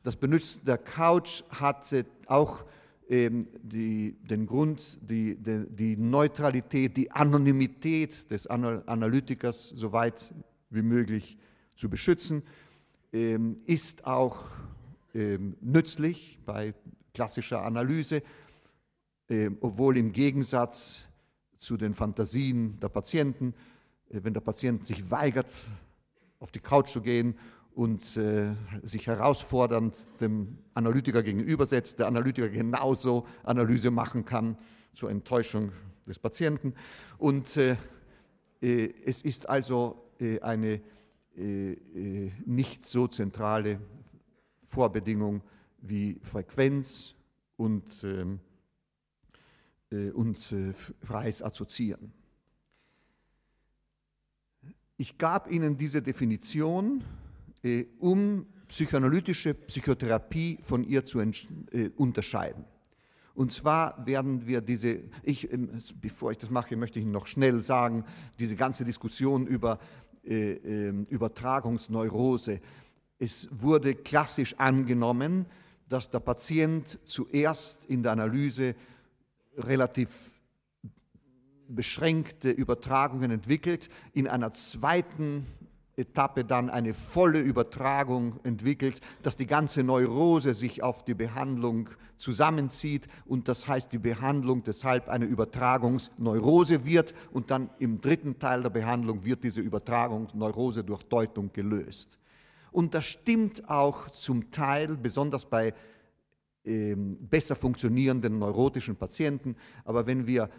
Das 0.01 0.15
Benutzen 0.15 0.63
der 0.63 0.77
Couch 0.77 1.43
hat 1.49 1.93
auch 2.27 2.63
die, 3.09 4.15
den 4.21 4.45
Grund, 4.45 4.99
die, 5.01 5.35
die, 5.35 5.65
die, 5.67 5.97
Neutralität, 5.97 6.95
die 6.95 7.11
Anonymität 7.11 8.29
des 8.29 8.45
Analytikers 8.45 9.69
so 9.69 9.91
weit 9.91 10.31
wie 10.69 10.83
möglich 10.83 11.37
zu 11.75 11.89
beschützen, 11.89 12.43
ähm, 13.11 13.61
ist 13.65 14.05
auch 14.05 14.43
ähm, 15.15 15.57
nützlich 15.59 16.37
bei 16.45 16.75
klassischer 17.13 17.63
Analyse, 17.63 18.21
obwohl 19.61 19.97
im 19.97 20.11
Gegensatz 20.11 21.09
zu 21.59 21.77
den 21.77 21.93
Fantasien 21.93 22.79
der 22.79 22.89
Patienten, 22.89 23.53
äh, 24.09 24.21
wenn 24.23 24.33
der 24.33 24.41
Patient 24.41 24.87
sich 24.87 25.11
weigert, 25.11 25.51
auf 26.39 26.51
die 26.51 26.59
Couch 26.59 26.87
zu 26.87 27.01
gehen 27.01 27.37
und 27.79 28.17
äh, 28.17 28.53
sich 28.83 29.07
herausfordernd 29.07 30.05
dem 30.19 30.57
Analytiker 30.73 31.23
gegenübersetzt, 31.23 31.97
der 31.97 32.07
Analytiker 32.07 32.49
genauso 32.49 33.25
Analyse 33.43 33.89
machen 33.89 34.25
kann 34.25 34.57
zur 34.91 35.09
Enttäuschung 35.09 35.71
des 36.05 36.19
Patienten. 36.19 36.73
Und 37.17 37.55
äh, 37.55 37.77
äh, 38.61 38.93
es 39.05 39.21
ist 39.21 39.47
also 39.47 40.11
äh, 40.19 40.41
eine 40.41 40.81
äh, 41.37 41.71
äh, 41.71 42.31
nicht 42.45 42.85
so 42.85 43.07
zentrale 43.07 43.79
Vorbedingung 44.65 45.41
wie 45.77 46.19
Frequenz 46.21 47.15
und, 47.55 48.03
ähm, 48.03 48.41
und 50.13 50.53
freies 51.01 51.41
Assoziieren. 51.41 52.11
Ich 54.97 55.17
gab 55.17 55.49
Ihnen 55.49 55.77
diese 55.77 56.01
Definition 56.01 57.05
äh, 57.63 57.85
um 57.99 58.45
psychoanalytische 58.67 59.53
Psychotherapie 59.53 60.59
von 60.61 60.83
ihr 60.83 61.03
zu 61.03 61.19
äh, 61.19 61.89
unterscheiden. 61.95 62.65
Und 63.33 63.51
zwar 63.51 64.05
werden 64.05 64.45
wir 64.47 64.61
diese, 64.61 64.99
ich, 65.23 65.51
ähm, 65.51 65.69
bevor 66.01 66.31
ich 66.31 66.37
das 66.37 66.49
mache, 66.49 66.75
möchte 66.75 66.99
ich 66.99 67.03
Ihnen 67.03 67.13
noch 67.13 67.27
schnell 67.27 67.61
sagen, 67.61 68.03
diese 68.37 68.55
ganze 68.55 68.85
Diskussion 68.85 69.47
über 69.47 69.79
äh, 70.23 70.51
ähm, 70.51 71.05
Übertragungsneurose. 71.05 72.59
Es 73.17 73.47
wurde 73.51 73.95
klassisch 73.95 74.55
angenommen, 74.59 75.45
dass 75.87 76.09
der 76.09 76.19
Patient 76.19 76.99
zuerst 77.05 77.85
in 77.85 78.03
der 78.03 78.11
Analyse 78.11 78.75
relativ 79.57 80.39
beschränkte 81.69 82.49
Übertragungen 82.49 83.31
entwickelt, 83.31 83.89
in 84.13 84.27
einer 84.27 84.51
zweiten 84.51 85.47
Etappe 85.99 86.45
dann 86.45 86.69
eine 86.69 86.93
volle 86.93 87.39
Übertragung 87.39 88.39
entwickelt, 88.43 89.01
dass 89.21 89.35
die 89.35 89.45
ganze 89.45 89.83
Neurose 89.83 90.53
sich 90.53 90.81
auf 90.81 91.03
die 91.03 91.13
Behandlung 91.13 91.89
zusammenzieht 92.17 93.07
und 93.25 93.47
das 93.47 93.67
heißt, 93.67 93.93
die 93.93 93.99
Behandlung 93.99 94.63
deshalb 94.63 95.09
eine 95.09 95.25
Übertragungsneurose 95.25 96.85
wird 96.85 97.13
und 97.31 97.51
dann 97.51 97.69
im 97.79 98.01
dritten 98.01 98.39
Teil 98.39 98.61
der 98.61 98.69
Behandlung 98.69 99.23
wird 99.25 99.43
diese 99.43 99.61
Übertragungsneurose 99.61 100.83
durch 100.83 101.03
Deutung 101.03 101.51
gelöst. 101.53 102.17
Und 102.71 102.93
das 102.93 103.05
stimmt 103.05 103.69
auch 103.69 104.09
zum 104.09 104.51
Teil, 104.51 104.95
besonders 104.97 105.45
bei 105.45 105.73
ähm, 106.65 107.17
besser 107.21 107.55
funktionierenden 107.55 108.37
neurotischen 108.37 108.95
Patienten, 108.95 109.55
aber 109.85 110.05
wenn 110.05 110.27
wir 110.27 110.49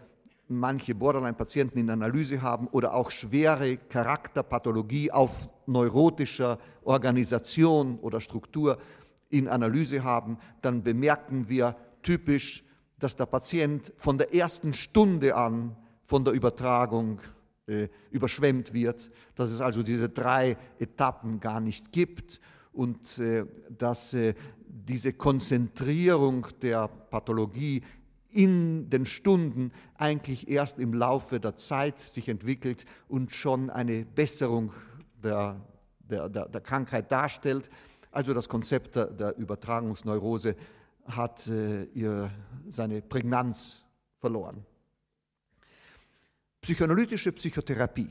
manche 0.50 0.94
Borderline-Patienten 0.94 1.78
in 1.78 1.90
Analyse 1.90 2.42
haben 2.42 2.66
oder 2.68 2.94
auch 2.94 3.10
schwere 3.10 3.76
Charakterpathologie 3.76 5.10
auf 5.10 5.48
neurotischer 5.66 6.58
Organisation 6.82 7.98
oder 8.00 8.20
Struktur 8.20 8.78
in 9.28 9.48
Analyse 9.48 10.02
haben, 10.02 10.38
dann 10.60 10.82
bemerken 10.82 11.48
wir 11.48 11.76
typisch, 12.02 12.64
dass 12.98 13.16
der 13.16 13.26
Patient 13.26 13.92
von 13.96 14.18
der 14.18 14.34
ersten 14.34 14.72
Stunde 14.72 15.36
an 15.36 15.76
von 16.04 16.24
der 16.24 16.34
Übertragung 16.34 17.20
äh, 17.66 17.88
überschwemmt 18.10 18.72
wird, 18.72 19.10
dass 19.36 19.50
es 19.52 19.60
also 19.60 19.84
diese 19.84 20.08
drei 20.08 20.56
Etappen 20.80 21.38
gar 21.38 21.60
nicht 21.60 21.92
gibt 21.92 22.40
und 22.72 23.18
äh, 23.18 23.46
dass 23.70 24.12
äh, 24.14 24.34
diese 24.66 25.12
Konzentrierung 25.12 26.48
der 26.60 26.88
Pathologie 26.88 27.82
in 28.32 28.90
den 28.90 29.06
Stunden 29.06 29.72
eigentlich 29.96 30.48
erst 30.48 30.78
im 30.78 30.94
Laufe 30.94 31.40
der 31.40 31.56
Zeit 31.56 31.98
sich 31.98 32.28
entwickelt 32.28 32.84
und 33.08 33.32
schon 33.32 33.70
eine 33.70 34.04
Besserung 34.04 34.72
der, 35.22 35.60
der, 36.00 36.28
der, 36.28 36.48
der 36.48 36.60
Krankheit 36.60 37.10
darstellt. 37.10 37.70
Also 38.10 38.34
das 38.34 38.48
Konzept 38.48 38.96
der, 38.96 39.06
der 39.06 39.36
Übertragungsneurose 39.36 40.56
hat 41.06 41.46
äh, 41.48 41.84
ihr, 41.94 42.30
seine 42.68 43.02
Prägnanz 43.02 43.84
verloren. 44.18 44.64
Psychoanalytische 46.60 47.32
Psychotherapie. 47.32 48.10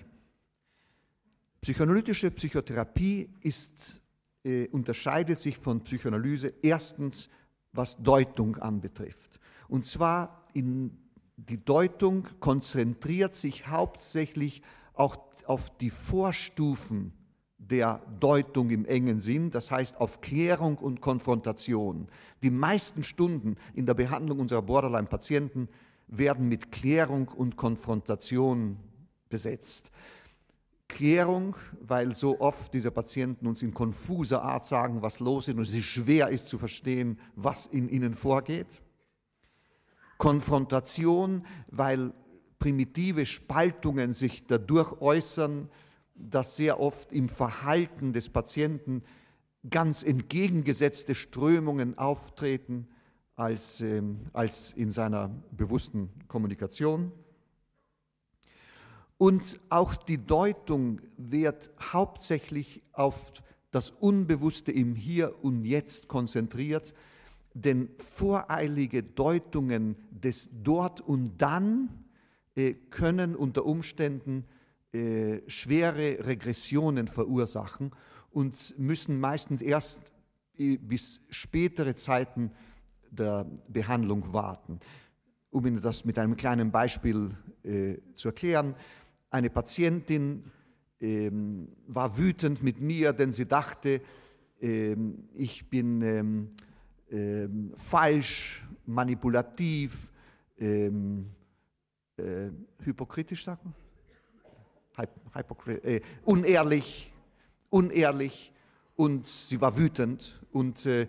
Psychoanalytische 1.61 2.31
Psychotherapie 2.31 3.29
ist, 3.41 4.01
äh, 4.43 4.67
unterscheidet 4.69 5.37
sich 5.37 5.57
von 5.57 5.83
Psychoanalyse 5.83 6.53
erstens, 6.61 7.29
was 7.73 8.01
Deutung 8.01 8.57
anbetrifft. 8.57 9.38
Und 9.69 9.85
zwar 9.85 10.45
in 10.53 10.97
die 11.37 11.63
Deutung 11.63 12.27
konzentriert 12.39 13.33
sich 13.35 13.67
hauptsächlich 13.67 14.61
auch 14.93 15.17
auf 15.45 15.69
die 15.77 15.89
Vorstufen 15.89 17.13
der 17.57 18.01
Deutung 18.19 18.69
im 18.71 18.85
engen 18.85 19.19
Sinn, 19.19 19.51
das 19.51 19.71
heißt 19.71 19.97
auf 19.99 20.21
Klärung 20.21 20.77
und 20.77 21.01
Konfrontation. 21.01 22.07
Die 22.41 22.49
meisten 22.49 23.03
Stunden 23.03 23.55
in 23.73 23.85
der 23.85 23.93
Behandlung 23.93 24.39
unserer 24.39 24.61
Borderline-Patienten 24.61 25.69
werden 26.07 26.47
mit 26.47 26.71
Klärung 26.71 27.27
und 27.27 27.57
Konfrontation 27.57 28.77
besetzt. 29.29 29.91
Klärung, 30.87 31.55
weil 31.81 32.15
so 32.15 32.39
oft 32.41 32.73
diese 32.73 32.89
Patienten 32.89 33.45
uns 33.45 33.61
in 33.61 33.73
konfuser 33.73 34.41
Art 34.41 34.65
sagen, 34.65 35.03
was 35.03 35.19
los 35.19 35.47
ist 35.47 35.55
und 35.55 35.61
es 35.61 35.85
schwer 35.85 36.29
ist 36.29 36.47
zu 36.47 36.57
verstehen, 36.57 37.19
was 37.35 37.67
in 37.67 37.87
ihnen 37.89 38.15
vorgeht. 38.15 38.81
Konfrontation, 40.19 41.45
weil 41.69 42.13
primitive 42.59 43.25
Spaltungen 43.25 44.13
sich 44.13 44.45
dadurch 44.45 45.01
äußern, 45.01 45.69
dass 46.13 46.57
sehr 46.57 46.79
oft 46.79 47.11
im 47.13 47.29
Verhalten 47.29 48.13
des 48.13 48.29
Patienten 48.29 49.01
ganz 49.69 50.03
entgegengesetzte 50.03 51.15
Strömungen 51.15 51.97
auftreten 51.97 52.87
als, 53.35 53.79
äh, 53.79 54.03
als 54.33 54.73
in 54.73 54.91
seiner 54.91 55.29
bewussten 55.51 56.09
Kommunikation. 56.27 57.13
Und 59.17 59.59
auch 59.69 59.95
die 59.95 60.25
Deutung 60.25 61.01
wird 61.17 61.71
hauptsächlich 61.93 62.83
auf 62.91 63.31
das 63.71 63.89
Unbewusste 63.89 64.73
im 64.73 64.95
Hier 64.95 65.43
und 65.43 65.63
Jetzt 65.63 66.09
konzentriert, 66.09 66.93
denn 67.53 67.89
voreilige 67.97 69.03
Deutungen 69.03 69.95
des 70.11 70.49
Dort 70.63 71.01
und 71.01 71.41
Dann 71.41 71.89
äh, 72.55 72.73
können 72.89 73.35
unter 73.35 73.65
Umständen 73.65 74.45
äh, 74.91 75.41
schwere 75.47 76.25
Regressionen 76.25 77.07
verursachen 77.07 77.91
und 78.31 78.77
müssen 78.77 79.19
meistens 79.19 79.61
erst 79.61 80.01
äh, 80.57 80.77
bis 80.77 81.21
spätere 81.29 81.95
Zeiten 81.95 82.51
der 83.11 83.45
Behandlung 83.67 84.33
warten. 84.33 84.79
Um 85.51 85.65
Ihnen 85.65 85.81
das 85.81 86.05
mit 86.05 86.19
einem 86.19 86.35
kleinen 86.35 86.71
Beispiel 86.71 87.31
äh, 87.63 87.97
zu 88.13 88.29
erklären, 88.29 88.75
eine 89.31 89.49
Patientin 89.49 90.51
ähm, 90.99 91.69
war 91.87 92.17
wütend 92.17 92.61
mit 92.61 92.81
mir, 92.81 93.13
denn 93.13 93.31
sie 93.31 93.45
dachte, 93.45 94.01
ähm, 94.61 95.29
ich 95.35 95.69
bin 95.69 96.51
ähm, 97.11 97.73
falsch, 97.75 98.63
manipulativ, 98.85 100.11
ähm, 100.57 101.29
äh, 102.17 102.49
hypokritisch, 102.83 103.43
sagt 103.43 103.63
man? 103.63 103.73
Hypokrit 105.33 105.83
äh, 105.85 106.01
unehrlich, 106.25 107.11
unehrlich 107.69 108.51
und 108.95 109.25
sie 109.25 109.61
war 109.61 109.77
wütend 109.77 110.41
und, 110.51 110.85
äh, 110.85 111.07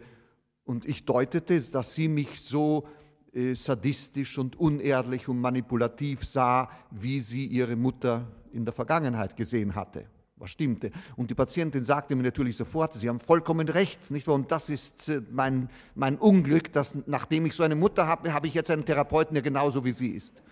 und 0.65 0.85
ich 0.85 1.05
deutete, 1.05 1.61
dass 1.61 1.95
sie 1.97 2.07
mich 2.07 2.41
so 2.41 2.87
äh, 3.33 3.55
sadistisch 3.55 4.39
und 4.39 4.55
unehrlich 4.61 5.29
und 5.29 5.41
manipulativ 5.41 6.25
sah, 6.25 6.71
wie 6.91 7.19
sie 7.19 7.47
ihre 7.47 7.75
Mutter 7.75 8.29
in 8.53 8.65
der 8.65 8.73
Vergangenheit 8.73 9.37
gesehen 9.37 9.75
hatte 9.75 10.07
was 10.41 10.51
stimmte. 10.51 10.91
Und 11.17 11.31
die 11.31 11.35
Patientin 11.35 11.85
sagte 11.85 12.17
mir 12.17 12.23
natürlich 12.23 12.57
sofort, 12.57 12.95
Sie 12.95 13.09
haben 13.09 13.21
vollkommen 13.21 13.69
recht, 13.69 14.11
nicht 14.11 14.27
wahr? 14.27 14.35
Und 14.35 14.51
das 14.51 14.71
ist 14.71 15.09
äh, 15.09 15.21
mein, 15.31 15.69
mein 15.95 16.17
Unglück, 16.17 16.73
dass 16.73 16.97
nachdem 17.07 17.47
ich 17.47 17.55
so 17.55 17.63
eine 17.63 17.77
Mutter 17.77 18.07
habe, 18.07 18.33
habe 18.33 18.47
ich 18.47 18.55
jetzt 18.55 18.71
einen 18.71 18.85
Therapeuten, 18.85 19.35
der 19.35 19.43
genauso 19.43 19.85
wie 19.85 19.93
sie 19.93 20.09
ist. 20.09 20.43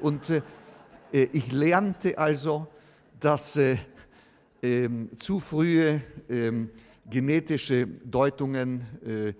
Und 0.00 0.30
äh, 0.30 0.42
äh 1.12 1.28
ich 1.32 1.52
lernte 1.52 2.18
also, 2.18 2.66
dass 3.20 3.56
äh, 3.56 3.76
äh, 4.62 4.88
zu 5.16 5.40
frühe 5.40 6.00
ähm, 6.28 6.70
genetische 7.08 7.86
Deutungen 7.86 8.82
äh, 9.04 9.34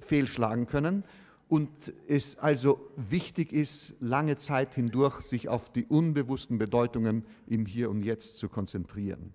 fehlschlagen 0.00 0.66
können 0.66 1.04
und 1.48 1.92
es 2.06 2.38
also 2.38 2.90
wichtig 2.96 3.52
ist, 3.52 3.94
lange 4.00 4.36
Zeit 4.36 4.74
hindurch 4.74 5.22
sich 5.22 5.48
auf 5.48 5.72
die 5.72 5.86
unbewussten 5.86 6.58
Bedeutungen 6.58 7.24
im 7.46 7.64
Hier 7.64 7.90
und 7.90 8.02
Jetzt 8.02 8.38
zu 8.38 8.48
konzentrieren. 8.48 9.32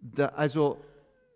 Da, 0.00 0.26
also, 0.26 0.78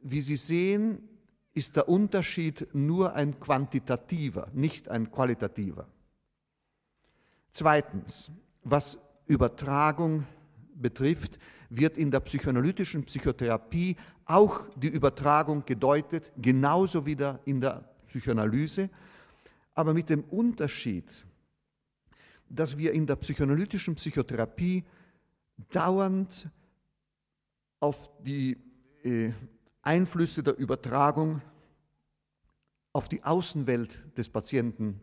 wie 0.03 0.21
Sie 0.21 0.37
sehen, 0.37 1.09
ist 1.55 1.77
der 1.77 1.89
Unterschied 1.89 2.69
nur 2.75 3.15
ein 3.15 3.41
quantitativer, 3.41 4.49
nicht 4.53 4.89
ein 4.89 5.11
qualitativer. 5.11 5.89
Zweitens, 7.51 8.31
was 8.63 8.99
Übertragung 9.27 10.27
betrifft, 10.75 11.39
wird 11.71 11.97
in 11.97 12.11
der 12.11 12.21
psychoanalytischen 12.21 13.05
Psychotherapie 13.05 13.97
auch 14.27 14.67
die 14.77 14.89
Übertragung 14.89 15.65
gedeutet, 15.65 16.31
genauso 16.37 17.07
wie 17.07 17.17
in 17.47 17.61
der 17.61 17.89
Psychoanalyse 18.07 18.91
aber 19.79 19.95
mit 19.95 20.11
dem 20.11 20.25
Unterschied, 20.25 21.25
dass 22.49 22.77
wir 22.77 22.93
in 22.93 23.07
der 23.07 23.15
psychoanalytischen 23.15 23.95
Psychotherapie 23.95 24.83
dauernd 25.71 26.51
auf 27.79 28.11
die 28.25 28.57
äh, 29.05 29.31
Einflüsse 29.83 30.43
der 30.43 30.59
Übertragung 30.59 31.41
auf 32.93 33.09
die 33.09 33.23
Außenwelt 33.23 34.19
des 34.19 34.29
Patienten 34.29 35.01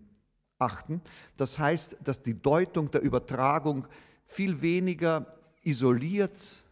achten. 0.59 0.99
Das 1.37 1.57
heißt, 1.57 1.95
dass 2.03 2.21
die 2.21 2.41
Deutung 2.41 2.91
der 2.91 3.01
Übertragung 3.01 3.87
viel 4.25 4.59
weniger 4.59 5.39
isoliert 5.63 6.65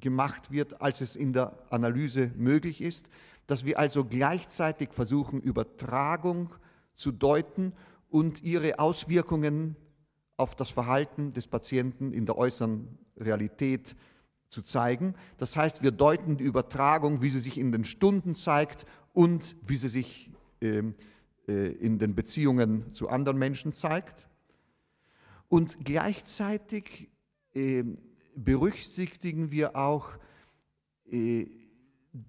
gemacht 0.00 0.50
wird, 0.50 0.80
als 0.80 1.02
es 1.02 1.14
in 1.14 1.34
der 1.34 1.58
Analyse 1.68 2.30
möglich 2.36 2.80
ist, 2.80 3.10
dass 3.46 3.66
wir 3.66 3.78
also 3.78 4.06
gleichzeitig 4.06 4.94
versuchen, 4.94 5.42
Übertragung 5.42 6.54
zu 6.98 7.12
deuten 7.12 7.72
und 8.08 8.42
ihre 8.42 8.80
Auswirkungen 8.80 9.76
auf 10.36 10.56
das 10.56 10.68
Verhalten 10.70 11.32
des 11.32 11.46
Patienten 11.46 12.12
in 12.12 12.26
der 12.26 12.36
äußeren 12.36 12.98
Realität 13.16 13.94
zu 14.48 14.62
zeigen. 14.62 15.14
Das 15.36 15.56
heißt, 15.56 15.82
wir 15.82 15.92
deuten 15.92 16.36
die 16.36 16.44
Übertragung, 16.44 17.22
wie 17.22 17.30
sie 17.30 17.38
sich 17.38 17.56
in 17.56 17.70
den 17.70 17.84
Stunden 17.84 18.34
zeigt 18.34 18.84
und 19.12 19.54
wie 19.62 19.76
sie 19.76 19.88
sich 19.88 20.30
ähm, 20.60 20.94
äh, 21.46 21.68
in 21.72 21.98
den 21.98 22.14
Beziehungen 22.16 22.92
zu 22.94 23.08
anderen 23.08 23.38
Menschen 23.38 23.70
zeigt. 23.70 24.26
Und 25.48 25.84
gleichzeitig 25.84 27.10
äh, 27.54 27.84
berücksichtigen 28.34 29.50
wir 29.52 29.76
auch 29.76 30.10
äh, 31.10 31.46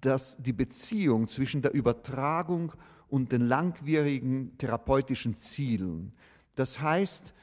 dass 0.00 0.36
die 0.40 0.52
Beziehung 0.52 1.26
zwischen 1.28 1.62
der 1.62 1.74
Übertragung 1.74 2.72
und 2.72 2.78
den 3.10 3.46
langwierigen 3.46 4.56
therapeutischen 4.58 5.34
Zielen. 5.34 6.12
Das 6.54 6.80
heißt, 6.80 7.34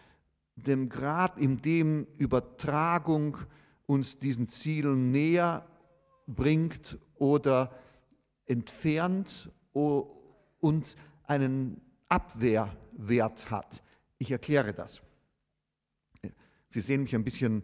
dem 0.55 0.89
Grad, 0.89 1.37
in 1.37 1.61
dem 1.61 2.07
Übertragung 2.17 3.37
uns 3.85 4.19
diesen 4.19 4.47
Zielen 4.47 5.11
näher 5.11 5.65
bringt 6.25 6.97
oder 7.15 7.71
entfernt 8.45 9.51
und 9.73 10.95
einen 11.23 11.81
Abwehrwert 12.09 13.51
hat. 13.51 13.83
Ich 14.17 14.31
erkläre 14.31 14.73
das. 14.73 15.01
Sie 16.69 16.81
sehen 16.81 17.03
mich 17.03 17.15
ein 17.15 17.23
bisschen 17.23 17.63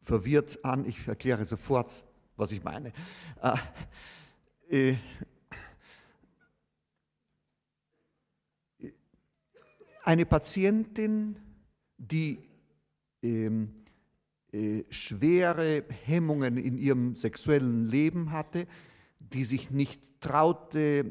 verwirrt 0.00 0.64
an, 0.64 0.86
ich 0.86 1.06
erkläre 1.06 1.44
sofort, 1.44 2.04
was 2.36 2.52
ich 2.52 2.62
meine. 2.62 2.92
Äh, 4.70 4.92
äh 4.92 4.96
eine 10.08 10.24
Patientin, 10.24 11.36
die 11.98 12.38
ähm, 13.22 13.74
äh, 14.52 14.84
schwere 14.88 15.84
Hemmungen 16.06 16.56
in 16.56 16.78
ihrem 16.78 17.14
sexuellen 17.14 17.86
Leben 17.86 18.32
hatte, 18.32 18.66
die 19.18 19.44
sich 19.44 19.70
nicht 19.70 20.18
traute 20.22 21.04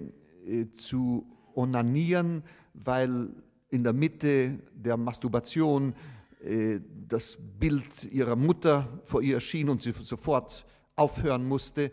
äh, 0.47 0.65
zu 0.73 1.27
onanieren, 1.53 2.41
weil 2.73 3.29
in 3.69 3.83
der 3.83 3.93
Mitte 3.93 4.57
der 4.73 4.97
Masturbation 4.97 5.93
äh, 6.43 6.79
das 7.07 7.37
Bild 7.59 8.03
ihrer 8.05 8.35
Mutter 8.35 8.99
vor 9.05 9.21
ihr 9.21 9.35
erschien 9.35 9.69
und 9.69 9.83
sie 9.83 9.91
sofort 9.91 10.65
aufhören 10.95 11.47
musste. 11.47 11.91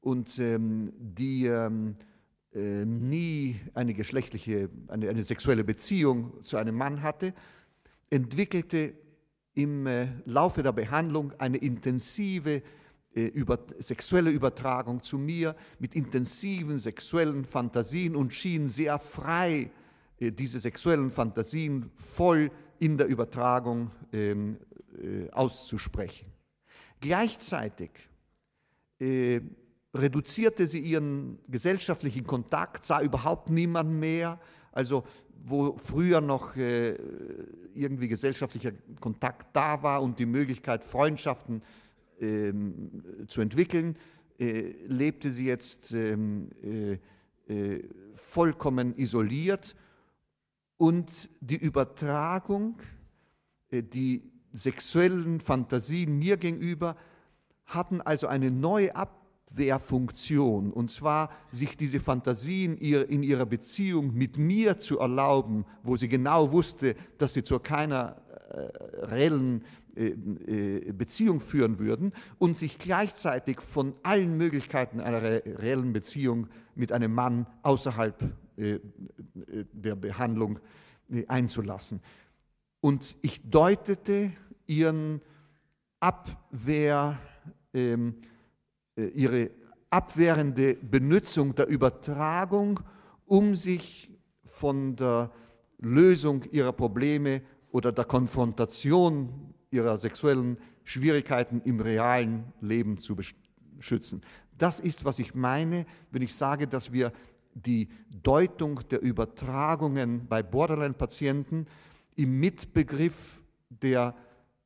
Und 0.00 0.38
ähm, 0.38 0.92
die 0.96 1.46
ähm, 1.46 1.96
äh, 1.98 2.15
nie 2.56 3.60
eine 3.74 3.92
geschlechtliche, 3.92 4.70
eine, 4.88 5.10
eine, 5.10 5.22
sexuelle 5.22 5.62
Beziehung 5.62 6.42
zu 6.42 6.56
einem 6.56 6.74
Mann 6.74 7.02
hatte, 7.02 7.34
entwickelte 8.08 8.94
im 9.54 9.86
äh, 9.86 10.08
Laufe 10.24 10.62
der 10.62 10.72
Behandlung 10.72 11.32
eine 11.38 11.56
intensive 11.56 12.62
äh, 13.14 13.20
über, 13.28 13.58
sexuelle 13.78 14.30
Übertragung 14.30 15.02
zu 15.02 15.18
mir 15.18 15.56
mit 15.78 15.94
intensiven 15.94 16.78
sexuellen 16.78 17.44
Fantasien 17.44 18.14
und 18.14 18.32
schien 18.34 18.68
sehr 18.68 18.98
frei 18.98 19.70
äh, 20.18 20.30
diese 20.30 20.58
sexuellen 20.58 21.10
Fantasien 21.10 21.90
voll 21.94 22.50
in 22.78 22.98
der 22.98 23.06
Übertragung 23.06 23.90
ähm, 24.12 24.58
äh, 25.02 25.30
auszusprechen. 25.30 26.32
Gleichzeitig 27.00 27.90
reduzierte 30.00 30.66
sie 30.66 30.80
ihren 30.80 31.38
gesellschaftlichen 31.48 32.26
Kontakt, 32.26 32.84
sah 32.84 33.00
überhaupt 33.00 33.50
niemanden 33.50 33.98
mehr. 33.98 34.38
Also 34.72 35.04
wo 35.44 35.76
früher 35.76 36.20
noch 36.20 36.56
äh, 36.56 36.96
irgendwie 37.74 38.08
gesellschaftlicher 38.08 38.72
Kontakt 39.00 39.54
da 39.54 39.82
war 39.82 40.02
und 40.02 40.18
die 40.18 40.26
Möglichkeit, 40.26 40.82
Freundschaften 40.82 41.62
ähm, 42.20 43.02
zu 43.28 43.40
entwickeln, 43.40 43.96
äh, 44.38 44.72
lebte 44.86 45.30
sie 45.30 45.46
jetzt 45.46 45.92
ähm, 45.92 46.48
äh, 46.62 46.98
vollkommen 48.12 48.98
isoliert 48.98 49.76
und 50.78 51.30
die 51.40 51.56
Übertragung, 51.56 52.78
die 53.70 54.32
sexuellen 54.52 55.40
Fantasien 55.40 56.18
mir 56.18 56.38
gegenüber 56.38 56.96
hatten 57.66 58.00
also 58.00 58.26
eine 58.26 58.50
neue 58.50 58.96
Ab 58.96 59.25
Abwehrfunktion, 59.56 60.72
und 60.72 60.90
zwar 60.90 61.30
sich 61.50 61.76
diese 61.76 62.00
Fantasien 62.00 62.76
in 62.76 63.22
ihrer 63.22 63.46
Beziehung 63.46 64.14
mit 64.14 64.36
mir 64.36 64.78
zu 64.78 64.98
erlauben, 64.98 65.64
wo 65.82 65.96
sie 65.96 66.08
genau 66.08 66.52
wusste, 66.52 66.94
dass 67.18 67.34
sie 67.34 67.42
zu 67.42 67.58
keiner 67.58 68.16
äh, 68.50 69.04
reellen 69.06 69.64
äh, 69.96 70.08
äh, 70.08 70.92
Beziehung 70.92 71.40
führen 71.40 71.78
würden 71.78 72.12
und 72.38 72.56
sich 72.56 72.78
gleichzeitig 72.78 73.60
von 73.60 73.94
allen 74.02 74.36
Möglichkeiten 74.36 75.00
einer 75.00 75.22
reellen 75.22 75.92
Beziehung 75.92 76.48
mit 76.74 76.92
einem 76.92 77.14
Mann 77.14 77.46
außerhalb 77.62 78.34
äh, 78.56 78.78
der 79.72 79.96
Behandlung 79.96 80.58
einzulassen. 81.28 82.00
Und 82.80 83.16
ich 83.22 83.48
deutete 83.48 84.32
ihren 84.66 85.22
Abwehr, 86.00 87.18
ähm, 87.72 88.16
äh, 88.16 88.35
ihre 88.96 89.50
abwehrende 89.90 90.74
Benutzung 90.74 91.54
der 91.54 91.68
Übertragung, 91.68 92.80
um 93.26 93.54
sich 93.54 94.10
von 94.44 94.96
der 94.96 95.30
Lösung 95.78 96.44
ihrer 96.50 96.72
Probleme 96.72 97.42
oder 97.70 97.92
der 97.92 98.04
Konfrontation 98.04 99.54
ihrer 99.70 99.98
sexuellen 99.98 100.56
Schwierigkeiten 100.84 101.60
im 101.64 101.80
realen 101.80 102.52
Leben 102.60 102.98
zu 102.98 103.16
schützen. 103.80 104.22
Das 104.56 104.80
ist, 104.80 105.04
was 105.04 105.18
ich 105.18 105.34
meine, 105.34 105.84
wenn 106.10 106.22
ich 106.22 106.34
sage, 106.34 106.66
dass 106.66 106.92
wir 106.92 107.12
die 107.54 107.88
Deutung 108.22 108.80
der 108.90 109.02
Übertragungen 109.02 110.26
bei 110.26 110.42
Borderline-Patienten 110.42 111.66
im 112.14 112.38
Mitbegriff 112.38 113.42
der 113.68 114.14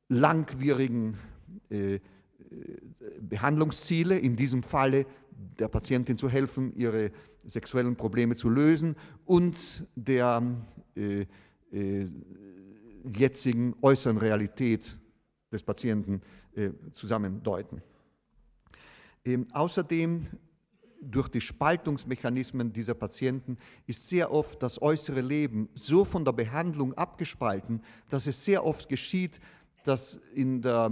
langwierigen 0.07 1.17
äh, 1.69 1.99
Behandlungsziele, 3.21 4.17
in 4.17 4.35
diesem 4.35 4.63
Falle 4.63 5.05
der 5.59 5.67
Patientin 5.67 6.17
zu 6.17 6.29
helfen, 6.29 6.75
ihre 6.75 7.11
sexuellen 7.43 7.95
Probleme 7.95 8.35
zu 8.35 8.49
lösen 8.49 8.95
und 9.25 9.85
der 9.95 10.43
äh, 10.95 11.25
äh, 11.71 12.05
jetzigen 13.03 13.75
äußeren 13.81 14.17
Realität 14.17 14.97
des 15.51 15.63
Patienten 15.63 16.21
äh, 16.55 16.69
zusammendeuten. 16.93 17.81
Ähm, 19.25 19.47
außerdem 19.51 20.27
durch 21.01 21.29
die 21.29 21.41
Spaltungsmechanismen 21.41 22.71
dieser 22.71 22.93
Patienten 22.93 23.57
ist 23.87 24.07
sehr 24.07 24.31
oft 24.31 24.61
das 24.61 24.81
äußere 24.81 25.21
Leben 25.21 25.67
so 25.73 26.05
von 26.05 26.23
der 26.23 26.31
Behandlung 26.31 26.93
abgespalten, 26.93 27.81
dass 28.07 28.27
es 28.27 28.43
sehr 28.43 28.63
oft 28.63 28.87
geschieht, 28.87 29.39
dass 29.83 30.19
in 30.33 30.61
der, 30.61 30.91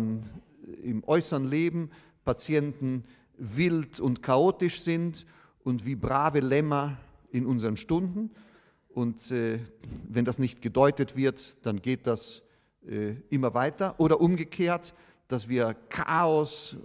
im 0.84 1.04
äußeren 1.06 1.47
Leben 1.47 1.89
Patienten 2.25 3.04
wild 3.38 3.99
und 3.99 4.21
chaotisch 4.21 4.82
sind 4.82 5.25
und 5.63 5.86
wie 5.86 5.95
brave 5.95 6.39
Lämmer 6.39 6.97
in 7.32 7.45
unseren 7.45 7.78
Stunden. 7.78 8.32
Und 8.89 9.32
äh, 9.32 9.60
wenn 10.08 10.25
das 10.25 10.39
nicht 10.39 10.62
gedeutet 10.62 11.15
wird, 11.15 11.65
dann 11.65 11.82
geht 11.82 12.08
das 12.08 12.41
äh, 12.88 13.15
immer 13.30 13.54
weiter. 13.54 13.95
Oder 13.99 14.19
umgekehrt, 14.19 14.93
dass 15.28 15.47
wir 15.47 15.75
Chaos, 15.89 16.75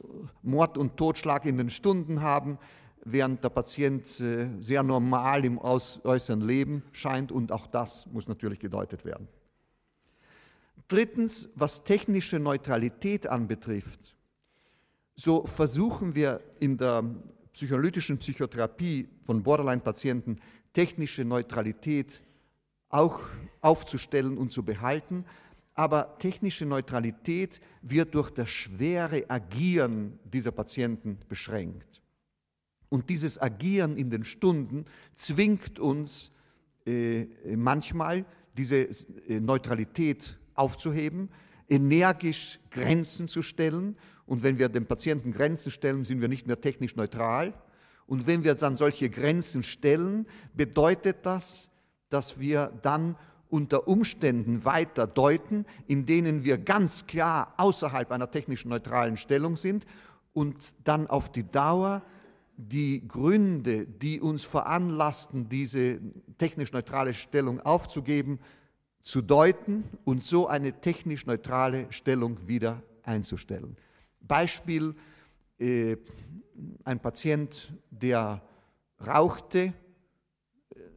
Mord 0.42 0.76
und 0.76 0.96
Totschlag 0.96 1.46
in 1.46 1.56
den 1.56 1.70
Stunden 1.70 2.20
haben, 2.20 2.58
während 3.04 3.42
der 3.44 3.50
Patient 3.50 4.04
äh, 4.20 4.48
sehr 4.60 4.82
normal 4.82 5.44
im 5.44 5.58
äußeren 5.58 6.40
Leben 6.40 6.82
scheint 6.92 7.32
und 7.32 7.52
auch 7.52 7.66
das 7.66 8.06
muss 8.06 8.28
natürlich 8.28 8.58
gedeutet 8.58 9.04
werden. 9.04 9.28
Drittens, 10.88 11.48
was 11.54 11.84
technische 11.84 12.38
Neutralität 12.38 13.26
anbetrifft, 13.26 14.14
so 15.14 15.46
versuchen 15.46 16.14
wir 16.14 16.40
in 16.60 16.76
der 16.76 17.04
psychoanalytischen 17.52 18.18
Psychotherapie 18.18 19.08
von 19.22 19.42
Borderline-Patienten 19.42 20.40
technische 20.72 21.24
Neutralität 21.24 22.20
auch 22.88 23.20
aufzustellen 23.60 24.36
und 24.36 24.50
zu 24.50 24.64
behalten, 24.64 25.24
aber 25.74 26.18
technische 26.18 26.66
Neutralität 26.66 27.60
wird 27.82 28.14
durch 28.14 28.30
das 28.30 28.48
schwere 28.50 29.24
Agieren 29.28 30.18
dieser 30.24 30.52
Patienten 30.52 31.18
beschränkt. 31.28 32.02
Und 32.88 33.10
dieses 33.10 33.40
Agieren 33.40 33.96
in 33.96 34.10
den 34.10 34.24
Stunden 34.24 34.84
zwingt 35.14 35.78
uns 35.80 36.30
äh, 36.86 37.26
manchmal, 37.56 38.24
diese 38.56 38.88
äh, 39.28 39.40
Neutralität 39.40 40.38
aufzuheben, 40.54 41.28
energisch 41.68 42.60
Grenzen 42.70 43.28
zu 43.28 43.42
stellen. 43.42 43.96
Und 44.26 44.42
wenn 44.42 44.58
wir 44.58 44.68
dem 44.68 44.86
Patienten 44.86 45.32
Grenzen 45.32 45.70
stellen, 45.70 46.04
sind 46.04 46.20
wir 46.20 46.28
nicht 46.28 46.46
mehr 46.46 46.60
technisch 46.60 46.96
neutral. 46.96 47.54
Und 48.06 48.26
wenn 48.26 48.44
wir 48.44 48.54
dann 48.54 48.76
solche 48.76 49.10
Grenzen 49.10 49.62
stellen, 49.62 50.26
bedeutet 50.54 51.18
das, 51.22 51.70
dass 52.10 52.38
wir 52.38 52.72
dann 52.82 53.16
unter 53.48 53.86
Umständen 53.88 54.64
weiter 54.64 55.06
deuten, 55.06 55.64
in 55.86 56.06
denen 56.06 56.44
wir 56.44 56.58
ganz 56.58 57.06
klar 57.06 57.54
außerhalb 57.56 58.10
einer 58.10 58.30
technisch 58.30 58.64
neutralen 58.64 59.16
Stellung 59.16 59.56
sind 59.56 59.86
und 60.32 60.74
dann 60.84 61.06
auf 61.06 61.30
die 61.30 61.48
Dauer 61.50 62.02
die 62.56 63.06
Gründe, 63.06 63.86
die 63.86 64.20
uns 64.20 64.44
veranlassten, 64.44 65.48
diese 65.48 65.98
technisch 66.38 66.72
neutrale 66.72 67.14
Stellung 67.14 67.60
aufzugeben, 67.60 68.38
zu 69.04 69.20
deuten 69.22 69.84
und 70.04 70.22
so 70.22 70.48
eine 70.48 70.80
technisch 70.80 71.26
neutrale 71.26 71.86
Stellung 71.90 72.48
wieder 72.48 72.82
einzustellen. 73.04 73.76
Beispiel, 74.20 74.94
äh, 75.58 75.96
ein 76.84 76.98
Patient, 76.98 77.72
der 77.90 78.42
rauchte, 79.06 79.58
äh, 79.60 79.72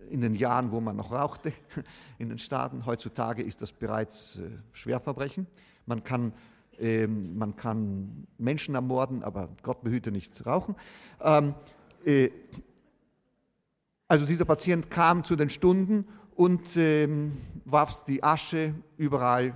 in 0.10 0.22
den 0.22 0.36
Jahren, 0.36 0.72
wo 0.72 0.80
man 0.80 0.96
noch 0.96 1.12
rauchte, 1.12 1.52
in 2.18 2.30
den 2.30 2.38
Staaten. 2.38 2.86
Heutzutage 2.86 3.44
ist 3.44 3.62
das 3.62 3.74
bereits 3.74 4.38
äh, 4.38 4.50
Schwerverbrechen. 4.72 5.46
Man 5.86 6.04
kann 6.04 6.34
ähm, 6.80 7.38
man 7.38 7.56
kann 7.56 8.28
Menschen 8.38 8.76
ermorden, 8.76 9.24
aber 9.24 9.50
Gott 9.64 9.82
behüte 9.82 10.12
nicht 10.12 10.46
rauchen. 10.46 10.76
Ähm, 11.20 11.56
äh, 12.06 12.30
also 14.08 14.26
dieser 14.26 14.46
Patient 14.46 14.90
kam 14.90 15.24
zu 15.24 15.36
den 15.36 15.50
Stunden 15.50 16.06
und 16.38 16.78
ähm, 16.78 17.34
warf 17.66 18.04
die 18.06 18.24
Asche 18.24 18.76
überall 18.96 19.54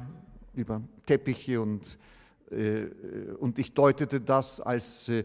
über 0.56 0.82
Teppiche 1.06 1.62
und, 1.62 1.98
äh, 2.50 2.86
und 3.40 3.60
ich 3.60 3.74
deutete 3.74 4.20
das 4.20 4.60
als 4.60 5.08
äh, 5.08 5.24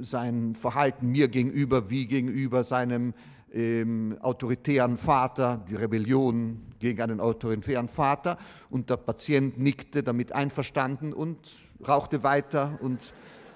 sein 0.00 0.54
Verhalten 0.54 1.08
mir 1.08 1.28
gegenüber 1.28 1.90
wie 1.90 2.06
gegenüber 2.06 2.64
seinem 2.64 3.12
ähm, 3.52 4.16
autoritären 4.20 4.96
Vater, 4.96 5.62
die 5.68 5.76
Rebellion 5.76 6.62
gegen 6.78 7.02
einen 7.02 7.20
autoritären 7.20 7.88
Vater. 7.88 8.38
Und 8.70 8.88
der 8.88 8.96
Patient 8.96 9.58
nickte 9.58 10.02
damit 10.02 10.32
einverstanden 10.32 11.12
und 11.12 11.38
rauchte 11.86 12.22
weiter 12.22 12.78
und 12.80 13.12